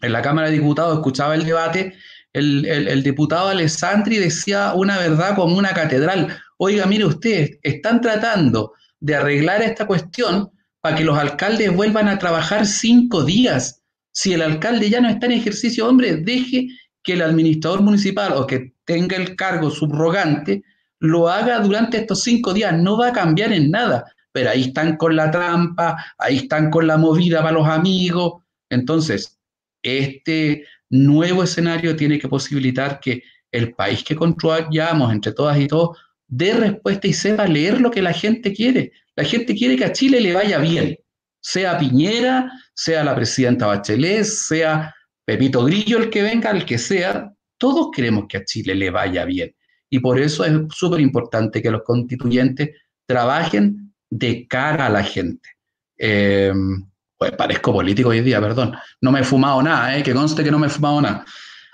[0.00, 1.94] en la Cámara de Diputados escuchaba el debate,
[2.32, 6.36] el, el, diputado Alessandri decía una verdad como una catedral.
[6.58, 12.18] Oiga, mire ustedes, están tratando de arreglar esta cuestión para que los alcaldes vuelvan a
[12.18, 13.82] trabajar cinco días.
[14.12, 16.68] Si el alcalde ya no está en ejercicio, hombre, deje
[17.02, 20.62] que el administrador municipal o que tenga el cargo subrogante
[21.04, 22.76] lo haga durante estos cinco días.
[22.76, 24.04] No va a cambiar en nada.
[24.32, 28.42] Pero ahí están con la trampa, ahí están con la movida para los amigos.
[28.70, 29.38] Entonces,
[29.82, 35.96] este nuevo escenario tiene que posibilitar que el país que controlamos entre todas y todos
[36.26, 38.92] dé respuesta y sepa leer lo que la gente quiere.
[39.14, 40.98] La gente quiere que a Chile le vaya bien,
[41.40, 44.92] sea Piñera, sea la presidenta Bachelet, sea
[45.24, 49.24] Pepito Grillo el que venga, el que sea, todos queremos que a Chile le vaya
[49.24, 49.54] bien.
[49.94, 52.70] Y por eso es súper importante que los constituyentes
[53.06, 55.50] trabajen de cara a la gente.
[55.96, 56.84] Em,
[57.16, 58.76] pues parezco político hoy día, perdón.
[59.00, 60.02] No me he fumado nada, ¿eh?
[60.02, 61.24] que conste que no me he fumado nada.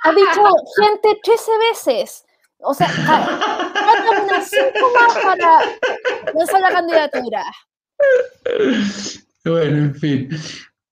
[0.03, 0.43] Ha dicho
[0.79, 2.25] gente 13 veces.
[2.59, 5.61] O sea, faltan unas cinco más para
[6.35, 7.43] lanzar la candidatura.
[9.47, 10.29] Bueno, en fin.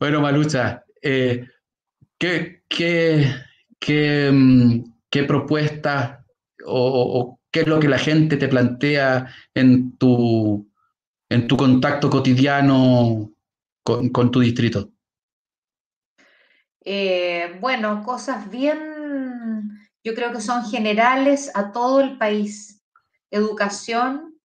[0.01, 1.47] Bueno, Malucha, eh,
[2.17, 3.35] ¿qué, qué,
[3.79, 6.18] qué, mm, qué propuestas
[6.69, 10.71] o, qué es lo que la gente te plantea en tu,
[11.29, 13.31] en tu contacto cotidiano
[13.83, 14.91] con, tu distrito?
[16.85, 18.99] Eh, bueno, cosas bien
[20.09, 22.83] yo creo que son generales a todo el país.
[23.31, 24.41] Educación,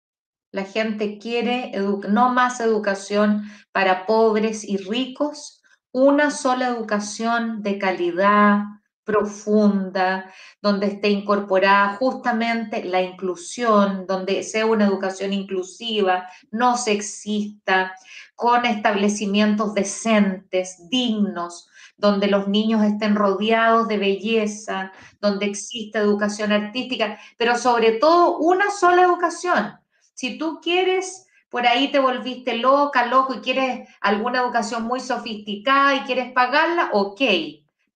[0.53, 1.73] la gente quiere
[2.09, 8.63] no más educación para pobres y ricos, una sola educación de calidad,
[9.11, 17.93] profunda, donde esté incorporada justamente la inclusión, donde sea una educación inclusiva, no sexista,
[18.37, 27.19] con establecimientos decentes, dignos, donde los niños estén rodeados de belleza, donde exista educación artística,
[27.37, 29.75] pero sobre todo una sola educación.
[30.15, 35.97] Si tú quieres, por ahí te volviste loca, loco y quieres alguna educación muy sofisticada
[35.97, 37.21] y quieres pagarla, ok,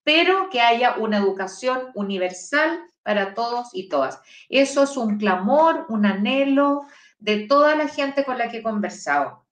[0.04, 4.20] pero que haya una educación universal para todos y todas.
[4.48, 6.82] Eso es un clamor, un anhelo
[7.18, 9.44] de toda la gente con la que he conversado.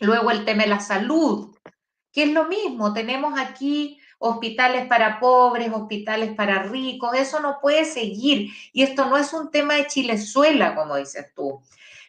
[0.00, 1.56] Luego el tema de la salud,
[2.12, 7.84] que es lo mismo, tenemos aquí hospitales para pobres, hospitales para ricos, eso no puede
[7.84, 8.50] seguir.
[8.72, 11.60] Y esto no es un tema de Chilezuela, como dices tú.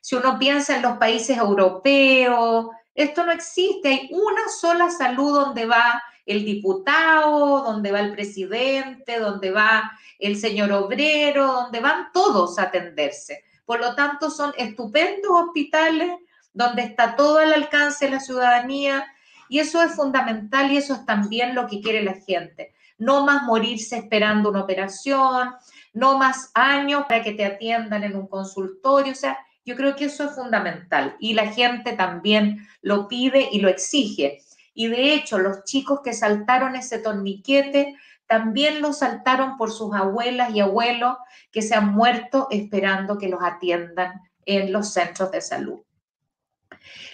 [0.02, 3.90] Si uno piensa en los países europeos, esto no existe.
[3.90, 10.38] Hay una sola salud donde va el diputado, donde va el presidente, donde va el
[10.38, 13.44] señor obrero, donde van todos a atenderse.
[13.66, 16.12] Por lo tanto, son estupendos hospitales
[16.54, 19.06] donde está todo al alcance de la ciudadanía.
[19.48, 22.74] Y eso es fundamental y eso es también lo que quiere la gente.
[23.00, 25.56] No más morirse esperando una operación,
[25.94, 29.14] no más años para que te atiendan en un consultorio.
[29.14, 33.62] O sea, yo creo que eso es fundamental y la gente también lo pide y
[33.62, 34.42] lo exige.
[34.80, 40.56] Y de hecho, los chicos que saltaron ese torniquete también lo saltaron por sus abuelas
[40.56, 41.18] y abuelos
[41.52, 45.82] que se han muerto esperando que los atiendan en los centros de salud.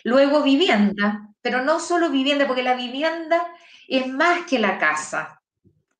[0.03, 3.47] Luego vivienda, pero no solo vivienda, porque la vivienda
[3.87, 5.41] es más que la casa.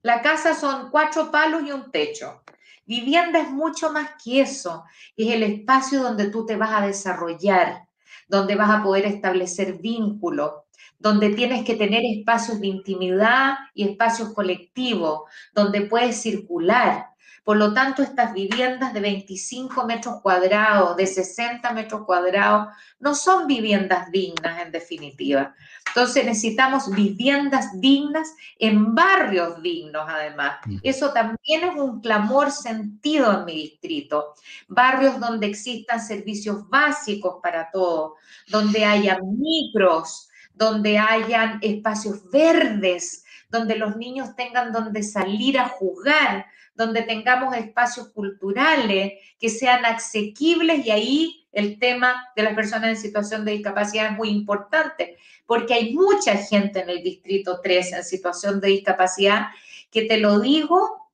[0.03, 2.43] La casa son cuatro palos y un techo.
[2.85, 4.83] Vivienda es mucho más que eso.
[5.17, 7.87] Es el espacio donde tú te vas a desarrollar,
[8.27, 10.64] donde vas a poder establecer vínculos,
[10.99, 15.21] donde tienes que tener espacios de intimidad y espacios colectivos,
[15.53, 17.07] donde puedes circular.
[17.45, 22.69] Por lo tanto, estas viviendas de 25 metros cuadrados, de 60 metros cuadrados,
[22.99, 25.53] no son viviendas dignas en definitiva.
[25.87, 30.57] Entonces necesitamos viviendas dignas en barrios dignos, además.
[30.81, 34.33] Eso también es un clamor sentido en mi distrito.
[34.67, 38.13] Barrios donde existan servicios básicos para todos,
[38.47, 46.45] donde haya micros, donde hayan espacios verdes, donde los niños tengan donde salir a jugar,
[46.73, 52.97] donde tengamos espacios culturales que sean asequibles y ahí el tema de las personas en
[52.97, 58.03] situación de discapacidad es muy importante, porque hay mucha gente en el Distrito 3 en
[58.03, 59.47] situación de discapacidad
[59.89, 61.09] que te lo digo,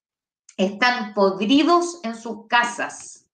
[0.58, 3.28] están podridos en sus casas.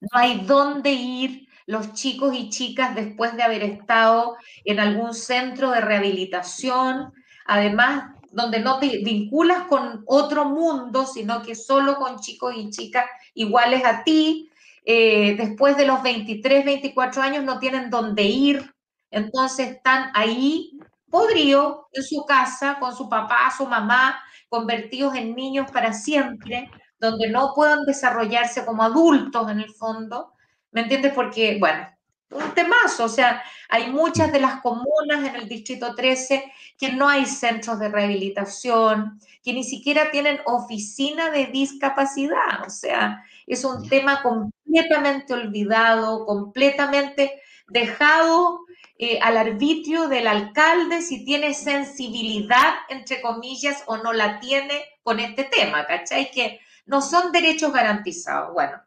[0.00, 5.70] No hay dónde ir los chicos y chicas después de haber estado en algún centro
[5.70, 7.12] de rehabilitación,
[7.46, 13.04] además donde no te vinculas con otro mundo, sino que solo con chicos y chicas
[13.34, 14.50] iguales a ti,
[14.84, 18.74] eh, después de los 23, 24 años no tienen dónde ir,
[19.12, 20.76] entonces están ahí
[21.08, 26.68] podridos en su casa con su papá, su mamá, convertidos en niños para siempre,
[26.98, 30.32] donde no puedan desarrollarse como adultos en el fondo,
[30.72, 31.12] ¿me entiendes?
[31.14, 31.86] Porque, bueno,
[32.30, 37.08] un temazo, o sea, hay muchas de las comunas en el Distrito 13 que no
[37.08, 43.88] hay centros de rehabilitación, que ni siquiera tienen oficina de discapacidad, o sea, es un
[43.88, 48.60] tema completamente olvidado, completamente dejado
[48.98, 55.18] eh, al arbitrio del alcalde si tiene sensibilidad, entre comillas, o no la tiene con
[55.20, 56.30] este tema, ¿cachai?
[56.30, 58.52] Que no son derechos garantizados.
[58.52, 58.80] Bueno,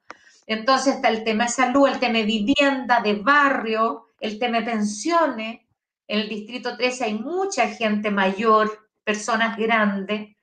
[0.45, 4.65] entonces está el tema de salud, el tema de vivienda, de barrio, el tema de
[4.65, 5.61] pensiones.
[6.07, 10.35] En el Distrito 13 hay mucha gente mayor, personas grandes,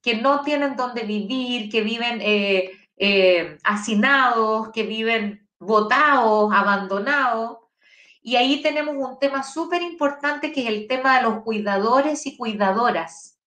[0.00, 7.58] que no tienen dónde vivir, que viven eh, eh, hacinados, que viven botados, abandonados.
[8.20, 12.36] Y ahí tenemos un tema súper importante que es el tema de los cuidadores y
[12.36, 13.38] cuidadoras.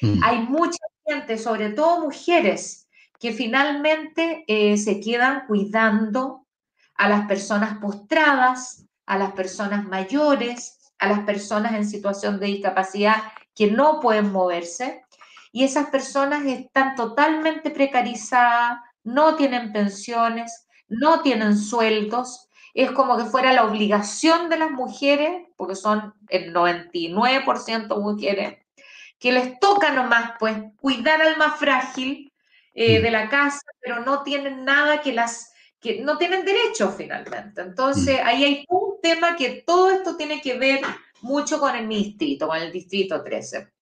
[0.00, 0.22] Mm.
[0.22, 2.85] Hay mucha gente, sobre todo mujeres,
[3.18, 6.46] que finalmente eh, se quedan cuidando
[6.94, 13.16] a las personas postradas, a las personas mayores, a las personas en situación de discapacidad
[13.54, 15.04] que no pueden moverse.
[15.52, 22.48] Y esas personas están totalmente precarizadas, no tienen pensiones, no tienen sueldos.
[22.74, 28.58] Es como que fuera la obligación de las mujeres, porque son el 99% mujeres,
[29.18, 32.30] que les toca nomás, pues, cuidar al más frágil,
[32.76, 33.02] eh, mm.
[33.02, 35.50] de la casa, pero no tienen nada que las,
[35.80, 37.62] que no tienen derecho finalmente.
[37.62, 38.26] Entonces, mm.
[38.26, 40.80] ahí hay un tema que todo esto tiene que ver
[41.22, 43.72] mucho con el distrito, con el distrito 13.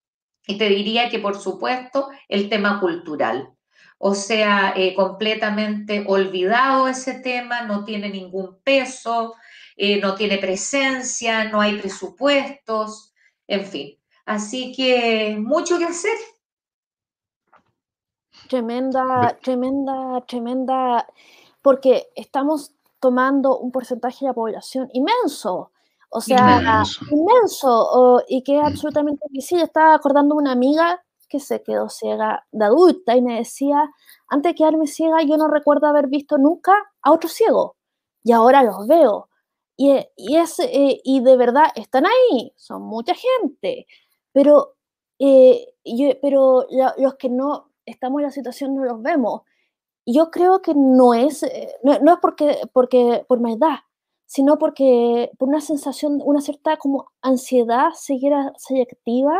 [0.46, 3.50] Y te diría que, por supuesto, el tema cultural.
[3.98, 9.34] O sea, eh, completamente olvidado ese tema, no tiene ningún peso,
[9.76, 13.12] eh, no tiene presencia, no hay presupuestos,
[13.48, 13.98] en fin.
[14.24, 16.16] Así que mucho que hacer.
[18.54, 21.08] Tremenda, tremenda, tremenda,
[21.60, 25.72] porque estamos tomando un porcentaje de la población inmenso,
[26.08, 28.66] o sea, inmenso, y que es mm.
[28.66, 29.64] absolutamente visible.
[29.64, 33.90] Estaba acordando una amiga que se quedó ciega de adulta y me decía,
[34.28, 37.74] antes de quedarme ciega, yo no recuerdo haber visto nunca a otro ciego,
[38.22, 39.30] y ahora los veo.
[39.76, 43.88] Y, y, es, eh, y de verdad están ahí, son mucha gente,
[44.30, 44.76] pero,
[45.18, 45.74] eh,
[46.22, 49.42] pero los que no, estamos en la situación, no los vemos.
[50.06, 53.78] Yo creo que no es, eh, no, es porque, porque por maldad,
[54.26, 59.38] sino porque por una sensación, una cierta como ansiedad seguir selectiva,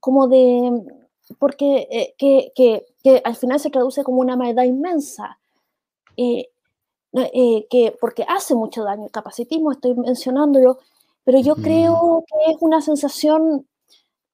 [0.00, 0.82] como de,
[1.38, 5.38] porque eh, que, que, que, al final se traduce como una maldad inmensa.
[6.16, 6.48] Eh,
[7.12, 10.78] eh, que, porque hace mucho daño el capacitismo, estoy mencionándolo,
[11.24, 13.66] pero yo creo que es una sensación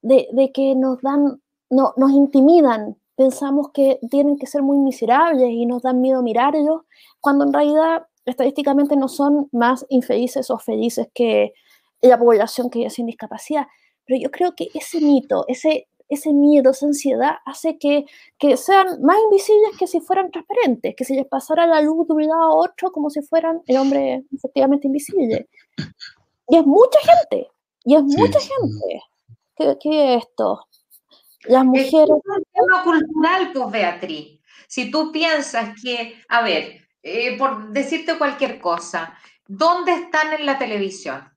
[0.03, 1.41] de, de que nos dan,
[1.71, 6.83] no, nos intimidan, pensamos que tienen que ser muy miserables y nos dan miedo mirarlos,
[7.21, 11.55] cuando en realidad estadísticamente no son más infelices o felices que
[12.03, 13.67] la población que vive sin discapacidad.
[14.05, 18.05] Pero yo creo que ese mito, ese, ese miedo, esa ansiedad hace que,
[18.39, 22.15] que sean más invisibles que si fueran transparentes, que se les pasara la luz de
[22.15, 25.49] un lado a otro como si fueran el hombre efectivamente invisible.
[26.49, 27.49] Y es mucha gente,
[27.85, 29.03] y es mucha gente.
[29.57, 30.61] ¿Qué, ¿Qué, es esto?
[31.49, 31.93] Las mujeres...
[31.93, 34.41] Es un tema cultural, pues, Beatriz.
[34.67, 39.17] Si tú piensas que, a ver, eh, por decirte cualquier cosa,
[39.47, 41.33] ¿dónde están en la televisión?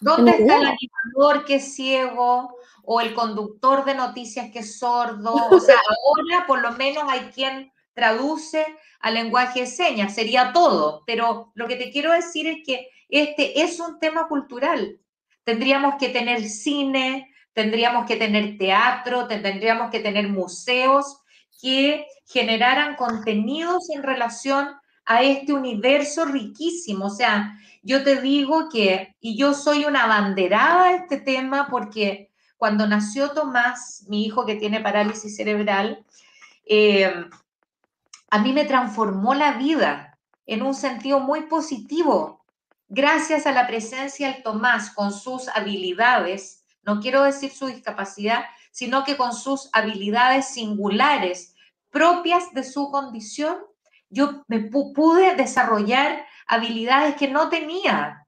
[0.00, 5.34] ¿Dónde está el animador que es ciego o el conductor de noticias que es sordo?
[5.50, 8.64] O sea, ahora por lo menos hay quien traduce
[9.00, 13.62] al lenguaje de señas, sería todo, pero lo que te quiero decir es que este
[13.62, 15.00] es un tema cultural.
[15.44, 21.20] Tendríamos que tener cine, tendríamos que tener teatro, tendríamos que tener museos
[21.60, 24.68] que generaran contenidos en relación
[25.06, 27.06] a este universo riquísimo.
[27.06, 32.30] O sea, yo te digo que, y yo soy una banderada de este tema porque
[32.56, 36.04] cuando nació Tomás, mi hijo que tiene parálisis cerebral,
[36.66, 37.12] eh,
[38.30, 42.44] a mí me transformó la vida en un sentido muy positivo.
[42.88, 49.04] Gracias a la presencia del Tomás con sus habilidades, no quiero decir su discapacidad, sino
[49.04, 51.54] que con sus habilidades singulares
[51.90, 53.58] propias de su condición,
[54.10, 58.26] yo me pude desarrollar habilidades que no tenía,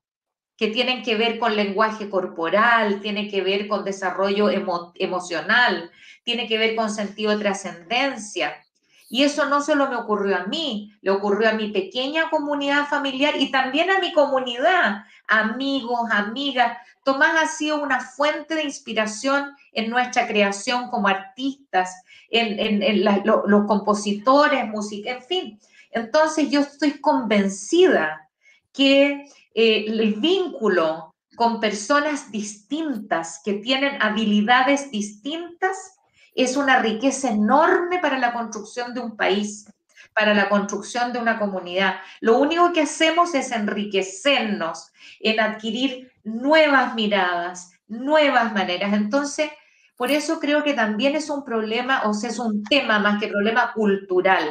[0.57, 4.49] que tienen que ver con lenguaje corporal, tiene que ver con desarrollo
[4.95, 5.91] emocional,
[6.25, 8.66] tiene que ver con sentido de trascendencia.
[9.09, 13.35] Y eso no solo me ocurrió a mí, le ocurrió a mi pequeña comunidad familiar
[13.39, 16.77] y también a mi comunidad, amigos, amigas.
[17.05, 24.67] Tomás ha sido una fuente de inspiración en nuestra creación como artistas, en, los compositores,
[24.67, 25.61] música, en fin.
[25.93, 28.29] Entonces yo estoy convencida
[28.73, 35.96] que eh, el vínculo con personas distintas que tienen habilidades distintas
[36.37, 39.67] es una riqueza enorme para la construcción de un país,
[40.13, 41.97] para la construcción de una comunidad.
[42.21, 48.93] Lo único que hacemos es enriquecernos en adquirir nuevas miradas, nuevas maneras.
[48.93, 49.51] Entonces,
[49.97, 53.29] por eso creo que también es un problema, o sea, es un tema más que
[53.29, 54.45] problema cultural.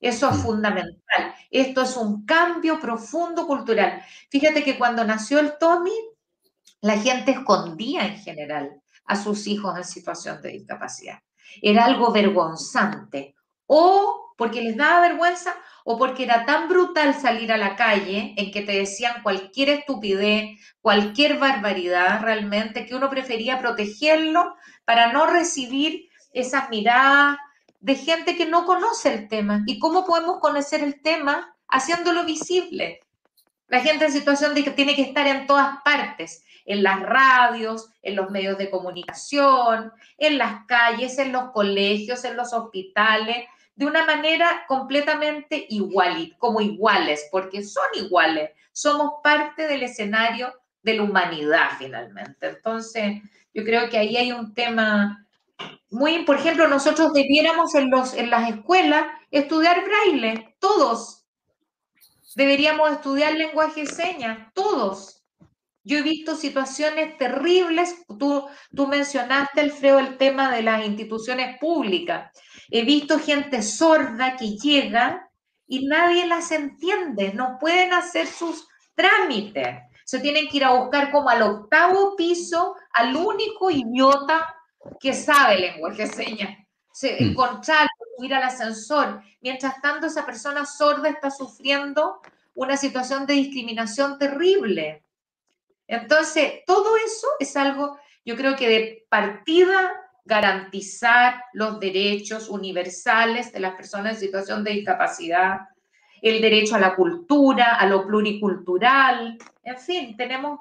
[0.00, 0.42] Eso es mm.
[0.42, 1.34] fundamental.
[1.50, 4.02] Esto es un cambio profundo cultural.
[4.28, 5.94] Fíjate que cuando nació el Tommy,
[6.80, 11.20] la gente escondía en general a sus hijos en situación de discapacidad.
[11.62, 13.34] Era algo vergonzante.
[13.66, 15.54] O porque les daba vergüenza
[15.84, 20.60] o porque era tan brutal salir a la calle en que te decían cualquier estupidez,
[20.80, 27.38] cualquier barbaridad realmente, que uno prefería protegerlo para no recibir esas miradas
[27.80, 29.62] de gente que no conoce el tema.
[29.66, 31.56] ¿Y cómo podemos conocer el tema?
[31.68, 33.00] Haciéndolo visible.
[33.68, 37.88] La gente en situación de que tiene que estar en todas partes en las radios,
[38.02, 43.46] en los medios de comunicación, en las calles, en los colegios, en los hospitales,
[43.76, 50.52] de una manera completamente igual, como iguales, porque son iguales, somos parte del escenario
[50.82, 52.48] de la humanidad finalmente.
[52.48, 53.22] Entonces,
[53.54, 55.24] yo creo que ahí hay un tema
[55.90, 61.24] muy, por ejemplo, nosotros debiéramos en, los, en las escuelas estudiar braille, todos.
[62.34, 65.15] Deberíamos estudiar lenguaje de señas, todos
[65.86, 68.04] yo he visto situaciones terribles.
[68.18, 72.32] Tú, tú mencionaste, Alfredo, el tema de las instituciones públicas.
[72.72, 75.30] He visto gente sorda que llega
[75.68, 77.32] y nadie las entiende.
[77.34, 78.66] No pueden hacer sus
[78.96, 79.78] trámites.
[80.04, 84.56] Se tienen que ir a buscar como al octavo piso al único idiota
[84.98, 86.58] que sabe lenguaje de señas.
[86.92, 87.30] Se, mm.
[87.30, 87.86] encontrar,
[88.24, 89.22] ir al ascensor.
[89.40, 92.20] Mientras tanto, esa persona sorda está sufriendo
[92.54, 95.05] una situación de discriminación terrible.
[95.86, 99.92] Entonces, todo eso es algo, yo creo que de partida,
[100.24, 105.60] garantizar los derechos universales de las personas en situación de discapacidad,
[106.20, 110.60] el derecho a la cultura, a lo pluricultural, en fin, tenemos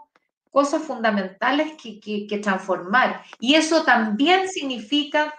[0.52, 3.24] cosas fundamentales que, que transformar.
[3.40, 5.34] Y eso también significa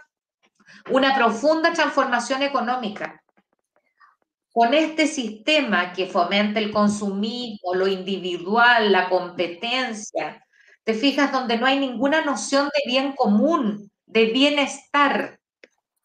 [0.91, 3.23] una profunda transformación económica
[4.57, 10.43] con este sistema que fomenta el consumismo, lo individual, la competencia,
[10.83, 15.39] te fijas donde no hay ninguna noción de bien común, de bienestar,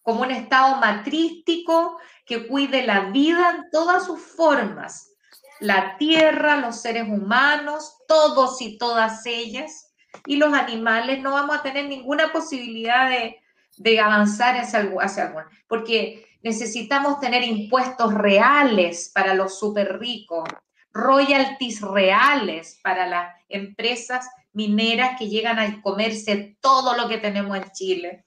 [0.02, 5.14] como un estado matrístico que cuide la vida en todas sus formas,
[5.62, 9.94] la tierra, los seres humanos, todos y todas ellas,
[10.26, 13.10] y los animales, no vamos a tener ninguna posibilidad
[13.78, 15.40] de, avanzar hacia, hacia algo,
[15.70, 20.48] porque necesitamos tener impuestos reales para los súper ricos,
[20.94, 27.72] royalties reales para las empresas mineras que llegan a comerse todo lo que tenemos en
[27.72, 28.26] Chile.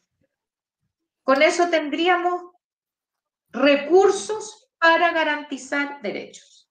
[1.22, 2.42] Con eso tendríamos
[3.50, 6.68] recursos para garantizar derechos.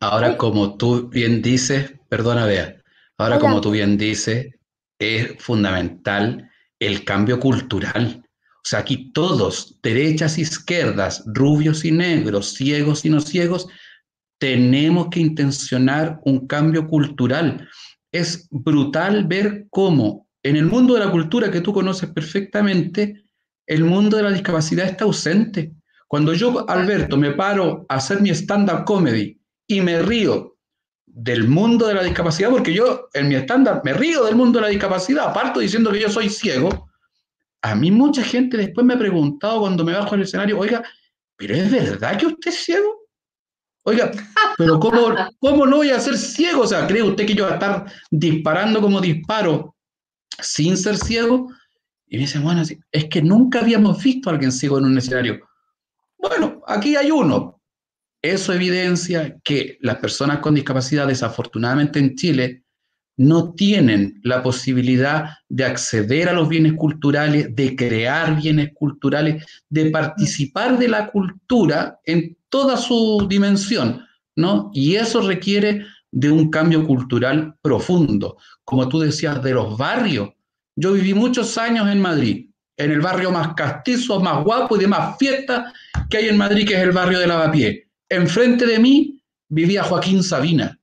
[0.00, 2.82] Ahora, como tú bien dices, perdona, Bea,
[3.16, 4.54] ahora como tú bien dices,
[4.98, 8.27] es fundamental el cambio cultural.
[8.68, 13.66] Sea, aquí todos, derechas izquierdas, rubios y negros, ciegos y no ciegos,
[14.38, 17.66] tenemos que intencionar un cambio cultural.
[18.12, 23.24] Es brutal ver cómo en el mundo de la cultura que tú conoces perfectamente,
[23.66, 25.72] el mundo de la discapacidad está ausente.
[26.06, 30.58] Cuando yo, Alberto, me paro a hacer mi stand-up comedy y me río
[31.06, 34.66] del mundo de la discapacidad, porque yo en mi stand-up me río del mundo de
[34.66, 36.87] la discapacidad, aparte diciendo que yo soy ciego,
[37.70, 40.82] a mí mucha gente después me ha preguntado cuando me bajo al escenario, oiga,
[41.36, 43.08] ¿pero es verdad que usted es ciego?
[43.84, 44.10] Oiga,
[44.56, 46.62] pero ¿cómo, ¿cómo no voy a ser ciego?
[46.62, 49.74] O sea, ¿cree usted que yo voy a estar disparando como disparo
[50.40, 51.48] sin ser ciego?
[52.06, 52.62] Y me dicen, bueno,
[52.92, 55.40] es que nunca habíamos visto a alguien ciego en un escenario.
[56.18, 57.60] Bueno, aquí hay uno.
[58.20, 62.64] Eso evidencia que las personas con discapacidad, desafortunadamente en Chile,
[63.18, 69.90] no tienen la posibilidad de acceder a los bienes culturales, de crear bienes culturales, de
[69.90, 74.06] participar de la cultura en toda su dimensión,
[74.36, 74.70] ¿no?
[74.72, 78.36] Y eso requiere de un cambio cultural profundo.
[78.64, 80.30] Como tú decías, de los barrios.
[80.76, 84.86] Yo viví muchos años en Madrid, en el barrio más castizo, más guapo y de
[84.86, 85.72] más fiesta
[86.08, 87.88] que hay en Madrid, que es el barrio de Lavapié.
[88.08, 90.77] Enfrente de mí vivía Joaquín Sabina.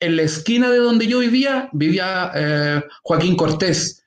[0.00, 4.04] En la esquina de donde yo vivía, vivía eh, Joaquín Cortés.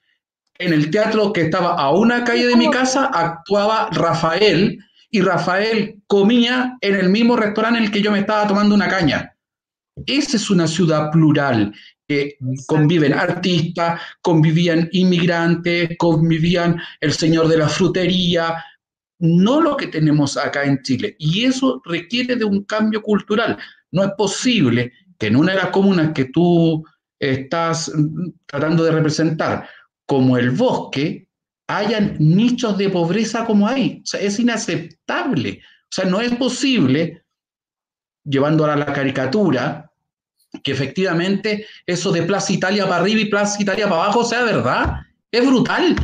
[0.57, 4.79] En el teatro que estaba a una calle de mi casa actuaba Rafael
[5.09, 8.87] y Rafael comía en el mismo restaurante en el que yo me estaba tomando una
[8.87, 9.35] caña.
[10.07, 11.73] Esa es una ciudad plural,
[12.07, 18.55] que conviven artistas, convivían inmigrantes, convivían el señor de la frutería,
[19.19, 21.15] no lo que tenemos acá en Chile.
[21.19, 23.57] Y eso requiere de un cambio cultural.
[23.91, 24.91] No es posible
[25.27, 26.85] en una de las comunas que tú
[27.19, 27.91] estás
[28.45, 29.67] tratando de representar,
[30.05, 31.27] como el bosque,
[31.67, 34.01] hayan nichos de pobreza como hay.
[34.03, 35.61] O sea, es inaceptable.
[35.61, 37.23] O sea, no es posible,
[38.23, 39.91] llevando a la caricatura,
[40.63, 45.01] que efectivamente eso de Plaza Italia para arriba y Plaza Italia para abajo sea verdad.
[45.31, 45.95] Es brutal.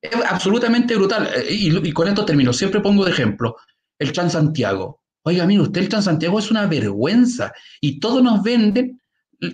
[0.00, 1.28] Es absolutamente brutal.
[1.34, 2.52] Eh, y, con esto termino.
[2.52, 3.56] Siempre pongo de ejemplo
[3.98, 5.02] el Transantiago.
[5.24, 7.52] Oiga, mire, usted el Transantiago es una vergüenza.
[7.80, 9.00] Y todos nos venden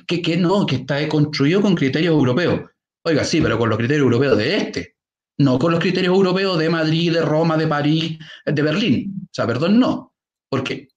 [0.06, 2.62] que, que no, que está construido con criterios europeos.
[3.04, 4.96] Oiga, sí, pero con los criterios europeos de este.
[5.38, 9.14] No con los criterios europeos de Madrid, de Roma, de París, de Berlín.
[9.24, 10.12] O sea, perdón, no.
[10.48, 10.88] Porque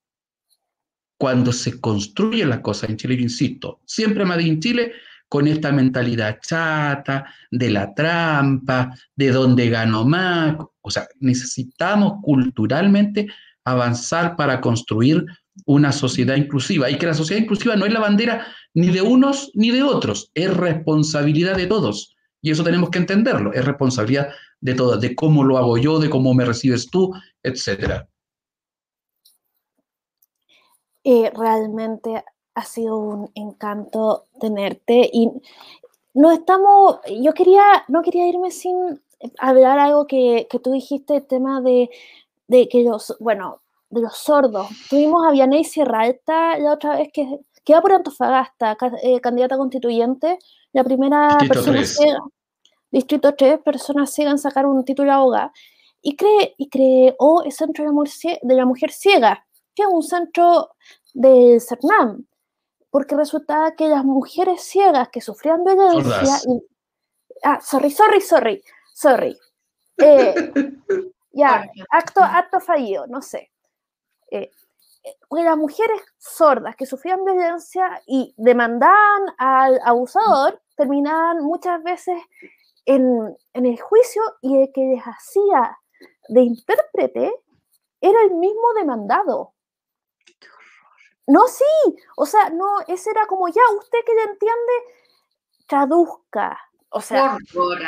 [1.17, 4.93] cuando se construyen las cosas en Chile, yo insisto, siempre Madrid en Chile
[5.29, 10.57] con esta mentalidad chata, de la trampa, de dónde gano más.
[10.81, 13.27] O sea, necesitamos culturalmente
[13.65, 15.25] avanzar para construir
[15.65, 16.89] una sociedad inclusiva.
[16.89, 20.31] Y que la sociedad inclusiva no es la bandera ni de unos ni de otros,
[20.33, 22.15] es responsabilidad de todos.
[22.41, 26.09] Y eso tenemos que entenderlo, es responsabilidad de todos, de cómo lo hago yo, de
[26.09, 28.07] cómo me recibes tú, etcétera.
[31.05, 32.23] Eh, realmente
[32.55, 35.29] ha sido un encanto tenerte y
[36.13, 39.01] no estamos, yo quería, no quería irme sin
[39.39, 41.89] hablar algo que, que tú dijiste, el tema de,
[42.47, 44.67] de, que los, bueno, de los sordos.
[44.89, 49.57] Tuvimos a Vianey Sierra Alta la otra vez que, que va por Antofagasta, eh, candidata
[49.57, 50.39] constituyente,
[50.73, 52.19] la primera persona ciega,
[52.91, 55.51] Distrito 3, personas ciegas en sacar un título de abogada,
[56.01, 60.69] y, cree, y creó el Centro de la Mujer Ciega, que es un centro
[61.13, 62.25] del CERNAM,
[62.89, 66.41] porque resultaba que las mujeres ciegas que sufrían violencia...
[67.43, 68.63] ah, sorry, sorry, sorry,
[68.93, 69.37] sorry.
[69.97, 70.33] Eh,
[71.33, 73.51] ya, acto, acto fallido, no sé.
[74.31, 74.49] Eh,
[75.03, 82.21] eh, las mujeres sordas que sufrían violencia y demandaban al abusador, terminaban muchas veces
[82.85, 85.77] en, en el juicio y el que les hacía
[86.29, 87.33] de intérprete
[87.99, 89.53] era el mismo demandado.
[91.27, 94.73] No, sí, o sea, no, ese era como ya, usted que ya entiende,
[95.67, 96.59] traduzca.
[96.95, 97.37] O sea,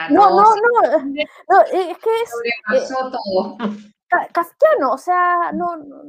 [0.10, 1.04] no, no, no,
[1.48, 2.32] no, es que es.
[2.74, 2.86] Eh,
[4.32, 6.02] kafkiano, o sea, no, no,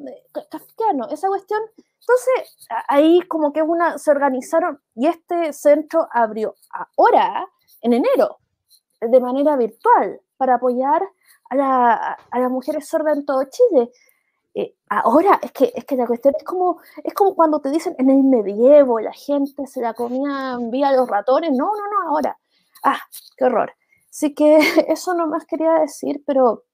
[0.51, 1.61] kafkiano, esa cuestión.
[1.77, 7.47] Entonces, ahí como que una, se organizaron y este centro abrió ahora,
[7.83, 8.39] en enero,
[9.01, 11.03] de manera virtual, para apoyar
[11.51, 13.91] a, la, a las mujeres sordas en todo Chile.
[14.55, 17.95] Eh, ahora es que, es que la cuestión es como, es como cuando te dicen
[17.99, 21.51] en el medievo la gente se la comía vía los ratones.
[21.51, 22.39] No, no, no, ahora.
[22.87, 23.01] Ah,
[23.37, 23.73] qué horror.
[24.11, 24.59] Así que
[24.89, 26.65] eso no más quería decir, pero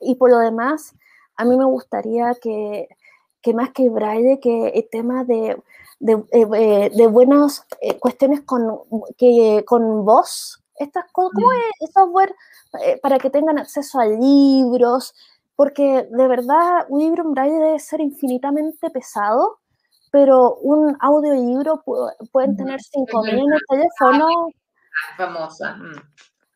[0.00, 0.94] y por lo demás,
[1.36, 2.88] a mí me gustaría que,
[3.40, 5.60] que más que braille, que el tema de,
[5.98, 7.66] de, eh, eh, de buenas
[7.98, 8.80] cuestiones con,
[9.16, 12.34] que, con voz, estas cosas, ¿cómo es software
[13.02, 15.14] para que tengan acceso a libros?
[15.58, 19.58] porque de verdad un libro en braille debe ser infinitamente pesado,
[20.12, 21.82] pero un audiolibro
[22.30, 24.28] pueden tener 5.000 en el teléfono.
[25.16, 25.74] Famosa.
[25.74, 26.02] Mm.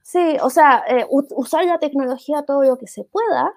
[0.02, 3.52] Sí, o sea, eh, usar la tecnología todo lo que se pueda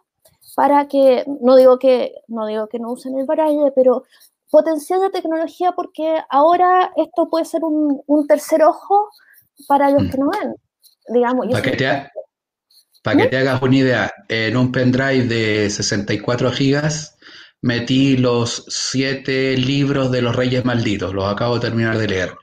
[0.55, 4.03] para que, no digo que no, digo que no usen el braille, pero
[4.49, 9.09] potenciar la tecnología porque ahora esto puede ser un, tercer ojo
[9.67, 10.09] para los mm.
[10.09, 10.55] que no ven.
[11.09, 11.47] Digamos,
[13.05, 17.15] para que te hagas una idea, en un pendrive de 64 gigas
[17.61, 22.35] metí los siete libros de los Reyes Malditos, los acabo de terminar de leer.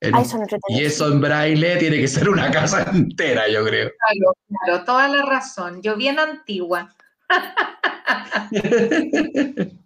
[0.00, 3.90] Y eso en braille tiene que ser una casa entera, yo creo.
[3.98, 5.80] Claro, claro, toda la razón.
[5.82, 6.94] Yo bien antigua.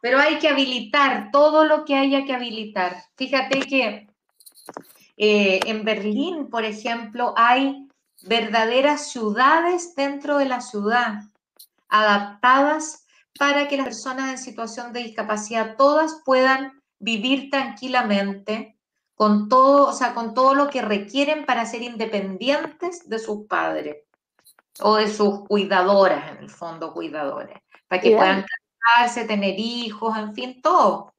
[0.00, 2.96] Pero hay que habilitar todo lo que haya que habilitar.
[3.16, 4.08] Fíjate que
[5.16, 7.88] eh, en Berlín, por ejemplo, hay
[8.22, 11.22] verdaderas ciudades dentro de la ciudad,
[11.88, 13.06] adaptadas
[13.38, 18.78] para que las personas en situación de discapacidad todas puedan vivir tranquilamente
[19.14, 23.96] con todo, o sea, con todo lo que requieren para ser independientes de sus padres
[24.80, 28.46] o de sus cuidadoras, en el fondo, cuidadores, para que puedan
[28.80, 31.12] casarse, tener hijos, en fin, todo.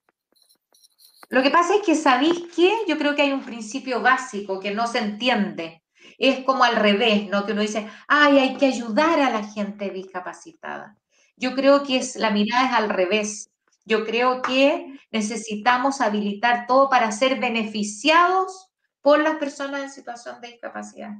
[1.29, 2.71] Lo que pasa es que, ¿sabéis qué?
[2.87, 5.83] Yo creo que hay un principio básico que no se entiende.
[6.17, 7.45] Es como al revés, ¿no?
[7.45, 10.97] Que uno dice, ay, hay que ayudar a la gente discapacitada.
[11.35, 13.49] Yo creo que es, la mirada es al revés.
[13.85, 18.69] Yo creo que necesitamos habilitar todo para ser beneficiados
[19.01, 21.11] por las personas en situación de discapacidad.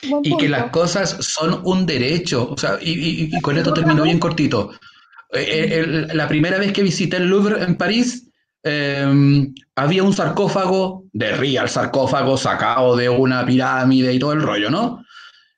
[0.00, 2.50] Y que las cosas son un derecho.
[2.50, 4.72] O sea, y, con esto termino bien cortito.
[5.32, 8.30] Eh, eh, la primera vez que visité el Louvre en París,
[8.66, 14.70] Em, había un sarcófago de real sarcófago sacado de una pirámide y todo el rollo,
[14.70, 15.04] ¿no?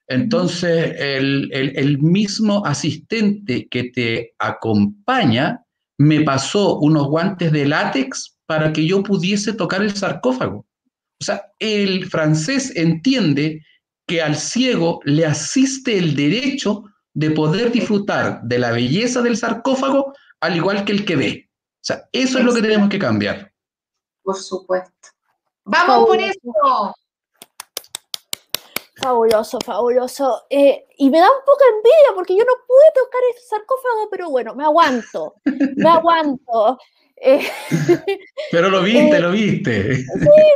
[0.09, 5.61] Entonces, el, el, mismo asistente que te acompaña
[5.99, 10.67] me pasó unos guantes de látex para que yo pudiese tocar el sarcófago.
[11.21, 13.63] O sea, el francés entiende
[14.07, 16.85] que al ciego le asiste el derecho
[17.15, 21.51] de poder disfrutar de la belleza del sarcófago al igual que el que ve.
[21.51, 23.53] O sea, eso es lo que tenemos que cambiar.
[24.23, 25.09] Por supuesto.
[25.65, 26.95] ¡Vamos por eso!
[28.97, 30.47] Fabuloso, fabuloso.
[30.49, 34.31] Eh, y me da un poco envidia porque yo no pude tocar el sarcófago, pero
[34.31, 36.79] bueno, me aguanto, me aguanto.
[37.17, 37.41] Eh,
[38.51, 39.97] pero lo viste, eh, lo viste.
[39.97, 40.05] Sí,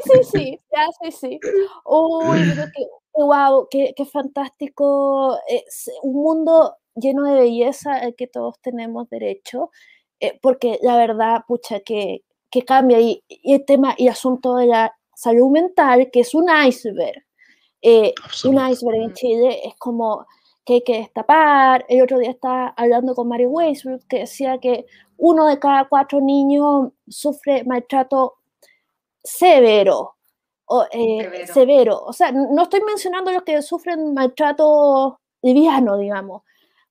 [0.04, 1.40] sí, sí, ya, sí, sí.
[1.84, 2.38] Uy,
[2.74, 5.38] qué, wow, qué, qué fantástico.
[5.46, 9.70] Es un mundo lleno de belleza al que todos tenemos derecho.
[10.42, 15.50] Porque la verdad, pucha, que, que cambia y, el tema y asunto de la salud
[15.50, 17.22] mental, que es un iceberg.
[17.82, 18.12] Eh,
[18.44, 20.26] un iceberg en Chile es como
[20.64, 21.84] que hay que destapar.
[21.88, 26.20] El otro día estaba hablando con Mary Weisbrot que decía que uno de cada cuatro
[26.20, 28.34] niños sufre maltrato
[29.22, 30.14] severo.
[30.66, 32.00] O, eh, severo.
[32.04, 36.42] O sea, no estoy mencionando los que sufren maltrato liviano, digamos.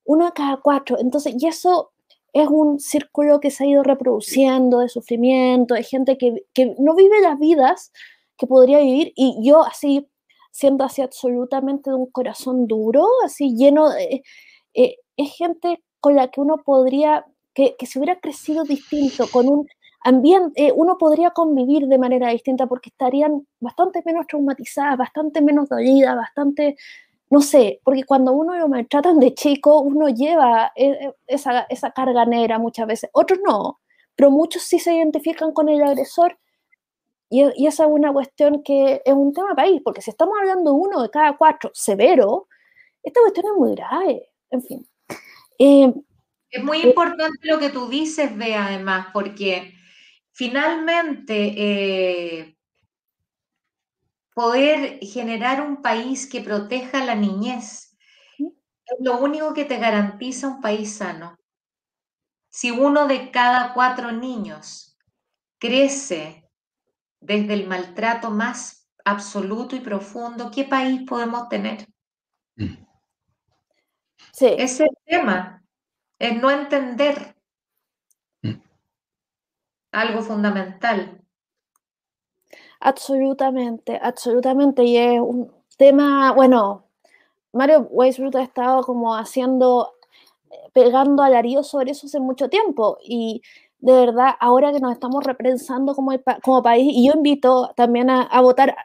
[0.06, 0.98] Uno de cada cuatro.
[1.00, 1.92] Entonces, y eso
[2.34, 7.22] es un círculo que se ha ido reproduciendo de sufrimiento, de gente que, no vive
[7.22, 7.92] las vidas
[8.38, 10.08] que podría vivir y yo así,
[10.52, 14.24] siendo así absolutamente de un corazón duro, así lleno de...
[14.74, 19.50] Eh, es gente con la que uno podría, que, que se hubiera crecido distinto, con
[19.50, 19.68] un
[20.02, 25.70] ambiente, eh, uno podría convivir de manera distinta porque estarían bastante menos traumatizadas, bastante menos
[25.70, 26.78] dolidas, bastante
[27.30, 30.72] no sé, porque cuando uno lo maltratan de chico, uno lleva
[31.28, 33.80] esa, esa carga negra muchas veces, otros no,
[34.16, 36.40] pero muchos sí se identifican con el agresor
[37.30, 40.74] y, y, esa es una cuestión que es un tema país, porque si estamos hablando
[40.74, 42.48] uno de cada cuatro severo,
[43.04, 44.90] esta cuestión es muy grave, en fin.
[45.60, 45.94] Eh,
[46.50, 49.74] es muy importante lo que tú dices, Bea, además, porque
[50.32, 52.58] finalmente eh,
[54.34, 57.98] poder generar un país que proteja la niñez,
[58.38, 61.38] es lo único que te garantiza un país sano.
[62.50, 64.98] Si uno de cada cuatro niños
[65.60, 66.39] crece
[67.20, 71.88] desde el maltrato más absoluto y profundo, ¿qué país podemos tener?
[72.56, 72.76] Mm.
[74.32, 74.48] Sí.
[74.58, 75.64] Ese es el tema,
[76.20, 77.36] es no entender
[78.42, 78.54] mm.
[79.92, 81.20] algo fundamental.
[82.80, 84.84] Absolutamente, absolutamente.
[84.84, 86.86] Y es un tema, bueno,
[87.52, 89.96] Mario Weisbrot ha estado como haciendo,
[90.50, 92.98] eh, pegando alaridos sobre eso hace mucho tiempo.
[93.02, 93.42] Y
[93.80, 96.12] de verdad, ahora que nos estamos repensando como,
[96.44, 98.76] como país, y yo invito también a, votar,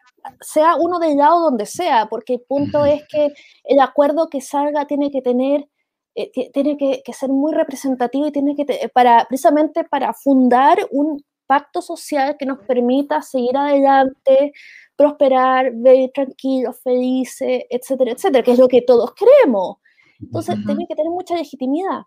[0.41, 3.33] sea uno del lado donde sea, porque el punto es que
[3.65, 5.69] el acuerdo que salga tiene que tener,
[6.15, 8.65] eh, tiene que, que, ser muy representativo y tiene que,
[8.95, 14.53] para, precisamente para fundar un pacto social que nos permita seguir adelante,
[14.97, 19.79] prosperar, vivir tranquilos, felices, etcétera, etcétera, que es lo que todos queremos.
[20.21, 22.03] Entonces, tiene que tener mucha legitimidad.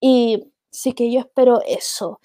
[0.00, 2.20] Y sí que yo espero eso.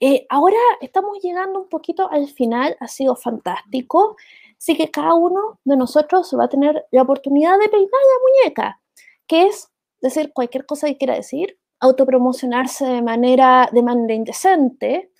[0.00, 4.16] Eh, ahora estamos llegando un poquito al final, ha sido fantástico.
[4.56, 8.80] Así que cada uno de nosotros va a tener la oportunidad de peinar la muñeca,
[9.26, 9.70] que es
[10.00, 15.12] decir cualquier cosa que quiera decir, autopromocionarse de manera, de manera indecente,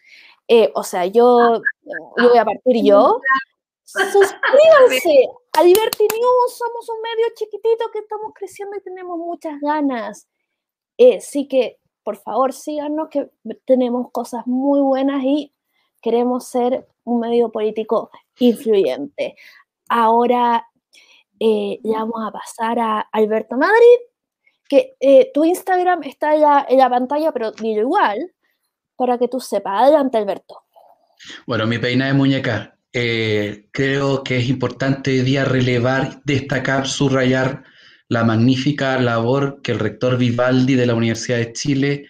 [0.48, 3.20] eh, o sea, yo, yo voy a partir yo.
[3.84, 10.28] Suscríbanse a somos un medio chiquitito que estamos creciendo y tenemos muchas ganas.
[10.96, 11.78] Eh, sí que,
[12.08, 13.28] por favor, síganos, que
[13.66, 15.52] tenemos cosas muy buenas y
[16.00, 19.36] queremos ser un medio político influyente.
[19.90, 20.66] Ahora
[21.38, 23.98] eh, vamos a pasar a Alberto Madrid,
[24.66, 24.96] que
[25.34, 28.32] tu Instagram está ya en la pantalla, pero digo igual
[28.96, 29.82] para que tú sepas.
[29.82, 30.62] Adelante, Alberto.
[31.46, 32.78] Bueno, mi peina de muñeca.
[32.90, 37.64] Eh, creo que es importante hoy día relevar, destacar, subrayar
[38.08, 42.06] la magnífica labor que el rector Vivaldi de la Universidad de Chile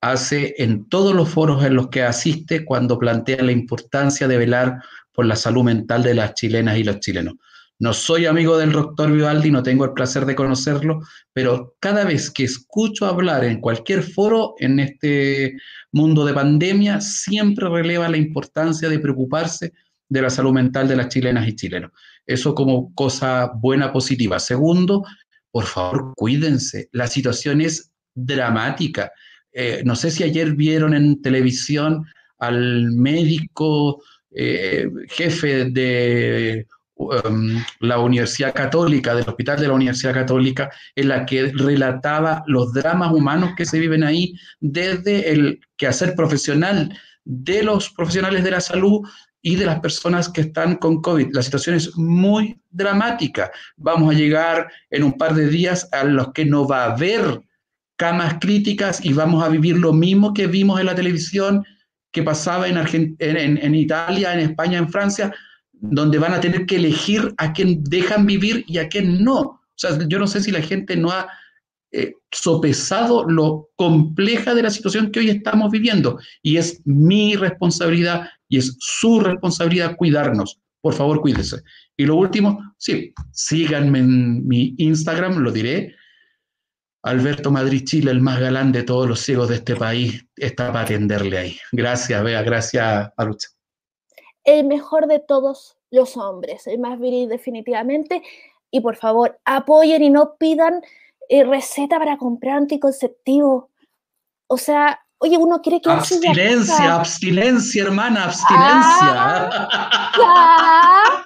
[0.00, 4.82] hace en todos los foros en los que asiste cuando plantea la importancia de velar
[5.12, 7.34] por la salud mental de las chilenas y los chilenos.
[7.78, 11.00] No soy amigo del doctor Vivaldi, no tengo el placer de conocerlo,
[11.32, 15.56] pero cada vez que escucho hablar en cualquier foro en este
[15.90, 19.72] mundo de pandemia, siempre releva la importancia de preocuparse
[20.10, 21.92] de la salud mental de las chilenas y chilenos.
[22.26, 24.38] Eso como cosa buena, positiva.
[24.38, 25.04] Segundo,
[25.50, 26.88] por favor, cuídense.
[26.92, 29.12] La situación es dramática.
[29.52, 32.06] Eh, no sé si ayer vieron en televisión
[32.38, 36.66] al médico eh, jefe de
[37.00, 42.74] Um, la Universidad Católica, del Hospital de la Universidad Católica, en la que relataba los
[42.74, 46.94] dramas humanos que se viven ahí desde el quehacer profesional
[47.24, 49.00] de los profesionales de la salud
[49.42, 51.28] y de las personas que están con COVID.
[51.32, 53.50] La situación es muy dramática.
[53.76, 57.40] Vamos a llegar en un par de días a los que no va a haber
[57.96, 61.64] camas críticas y vamos a vivir lo mismo que vimos en la televisión
[62.12, 62.76] que pasaba en,
[63.18, 65.32] en Italia, en España, en Francia,
[65.72, 69.40] donde van a tener que elegir a quién dejan vivir y a quién no.
[69.40, 71.28] O sea, yo no sé si la gente no ha
[71.92, 76.18] eh, sopesado lo compleja de la situación que hoy estamos viviendo.
[76.42, 80.58] Y es mi responsabilidad y es su responsabilidad cuidarnos.
[80.80, 81.62] Por favor, cuídese.
[81.96, 85.94] Y lo último, sí, síganme en mi Instagram, lo diré.
[87.02, 90.82] Alberto Madrid Chile, el más galán de todos los ciegos de este país, está para
[90.82, 91.56] atenderle ahí.
[91.72, 93.48] Gracias, Bea, gracias, Alucha
[94.44, 98.22] el mejor de todos los hombres, el más viril definitivamente.
[98.70, 100.82] Y por favor, apoyen y no pidan
[101.30, 103.70] eh, receta para comprar anticonceptivo.
[104.48, 105.88] O sea, oye, uno quiere que...
[105.88, 109.48] Abstinencia, abstinencia, hermana, abstinencia.
[110.18, 111.24] Ah,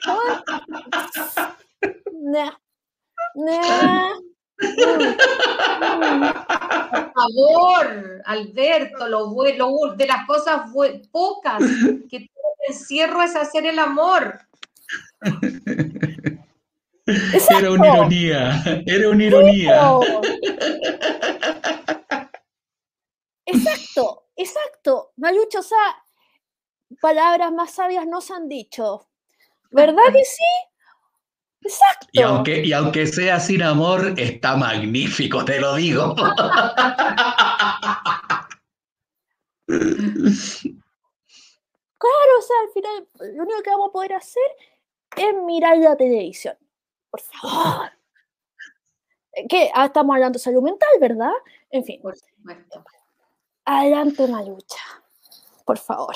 [6.93, 10.71] por favor, Alberto, lo, lo, de las cosas
[11.11, 11.63] pocas
[12.11, 12.29] que el
[12.69, 14.39] encierro es hacer el amor.
[17.07, 19.99] Era una ironía, era una ironía.
[23.47, 25.13] Exacto, exacto.
[25.17, 26.05] Mayucho, o sea,
[27.01, 29.09] palabras más sabias no se han dicho.
[29.71, 30.45] ¿Verdad que sí?
[31.61, 32.07] Exacto.
[32.13, 36.15] Y aunque, y aunque sea sin amor, está magnífico, te lo digo.
[42.05, 44.43] Claro, o sea, al final lo único que vamos a poder hacer
[45.17, 46.57] es mirar la televisión.
[47.15, 47.87] Por favor.
[49.49, 51.33] Que ah, estamos hablando de salud mental, ¿verdad?
[51.69, 52.01] En fin.
[52.01, 52.85] Por supuesto.
[53.65, 54.79] Adelante una lucha.
[55.65, 56.15] Por favor.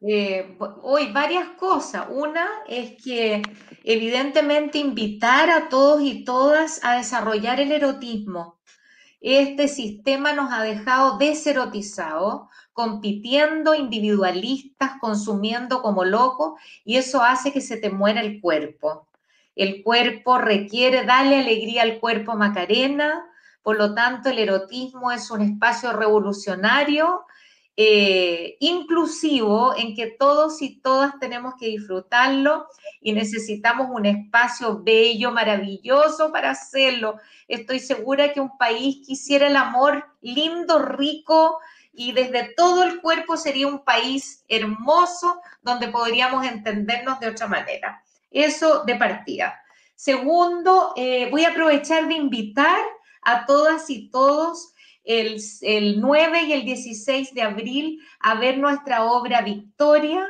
[0.00, 2.06] Eh, hoy varias cosas.
[2.10, 3.42] Una es que
[3.84, 8.60] evidentemente invitar a todos y todas a desarrollar el erotismo.
[9.20, 17.60] este sistema nos ha dejado deserotizado, compitiendo individualistas, consumiendo como locos, y eso hace que
[17.60, 19.06] se te muera el cuerpo.
[19.54, 23.24] El cuerpo requiere darle alegría al cuerpo Macarena,
[23.62, 27.24] por lo tanto el erotismo es un espacio revolucionario,
[27.76, 32.66] eh, inclusivo, en que todos y todas tenemos que disfrutarlo
[33.00, 37.16] y necesitamos un espacio bello, maravilloso para hacerlo.
[37.48, 41.58] Estoy segura que un país quisiera el amor lindo, rico,
[41.92, 48.04] y desde todo el cuerpo sería un país hermoso donde podríamos entendernos de otra manera.
[48.34, 49.60] Eso de partida.
[49.94, 52.82] Segundo, eh, voy a aprovechar de invitar
[53.22, 54.74] a todas y todos
[55.04, 60.26] el, el 9 y el 16 de abril a ver nuestra obra Victoria,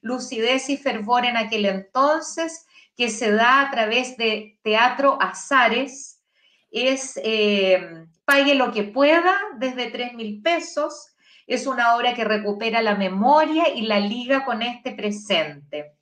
[0.00, 6.22] lucidez y fervor en aquel entonces, que se da a través de Teatro Azares.
[6.70, 11.16] Es eh, Pague lo que pueda, desde 3 mil pesos.
[11.48, 15.96] Es una obra que recupera la memoria y la liga con este presente.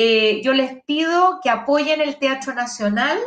[0.00, 3.18] Eh, yo les pido que apoyen el Teatro Nacional.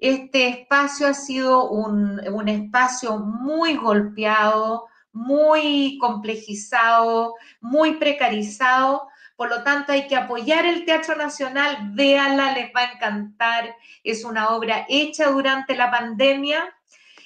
[0.00, 9.06] Este espacio ha sido un, espacio muy golpeado, muy complejizado, muy precarizado.
[9.36, 13.76] Por lo tanto, hay que apoyar el Teatro Nacional, véanla, les va a encantar.
[14.02, 16.74] Es una obra hecha durante la pandemia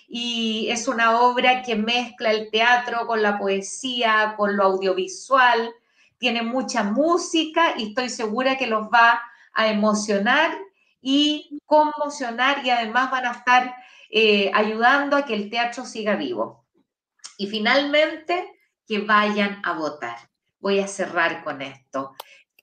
[0.09, 5.73] y es una obra que mezcla el teatro con la poesía, con lo audiovisual,
[6.19, 9.21] tiene mucha música y estoy segura que los va
[9.53, 10.57] a emocionar
[11.01, 13.75] y conmocionar y además van a estar
[14.11, 16.67] eh, ayudando a que el teatro siga vivo.
[17.39, 18.57] Y finalmente,
[18.87, 20.17] que vayan a votar.
[20.59, 22.15] Voy a cerrar con esto.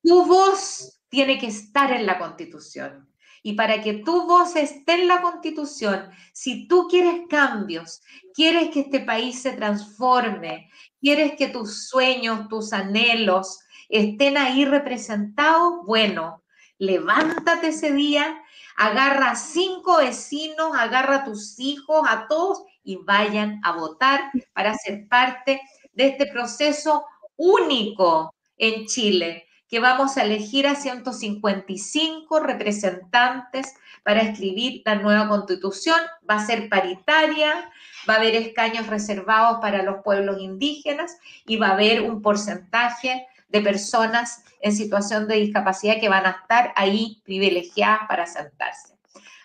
[0.01, 3.12] Tu voz tiene que estar en la constitución.
[3.45, 8.01] Y para que tu voz esté en la constitución, si tú quieres cambios,
[8.33, 10.69] quieres que este país se transforme,
[11.01, 16.41] quieres que tus sueños, tus anhelos estén ahí representados, bueno,
[16.77, 18.41] levántate ese día,
[18.77, 25.07] agarra cinco vecinos, agarra a tus hijos, a todos y vayan a votar para ser
[25.09, 34.21] parte de este proceso único en Chile que vamos a elegir a 155 representantes para
[34.21, 35.99] escribir la nueva constitución.
[36.29, 37.71] Va a ser paritaria,
[38.07, 41.17] va a haber escaños reservados para los pueblos indígenas
[41.47, 46.37] y va a haber un porcentaje de personas en situación de discapacidad que van a
[46.43, 48.93] estar ahí privilegiadas para sentarse.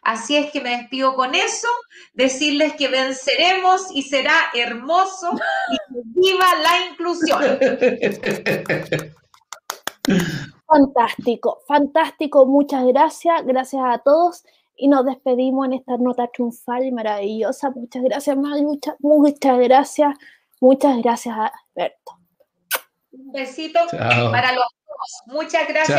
[0.02, 1.68] Así es que me despido con eso,
[2.12, 5.30] decirles que venceremos y será hermoso
[5.70, 7.58] y viva la inclusión.
[10.66, 14.44] Fantástico, fantástico, muchas gracias, gracias a todos
[14.76, 17.70] y nos despedimos en esta nota triunfal y maravillosa.
[17.70, 20.14] Muchas gracias, muchas, muchas gracias,
[20.60, 22.12] muchas gracias, Alberto.
[23.12, 25.34] Un besito para los dos.
[25.34, 25.98] Muchas gracias.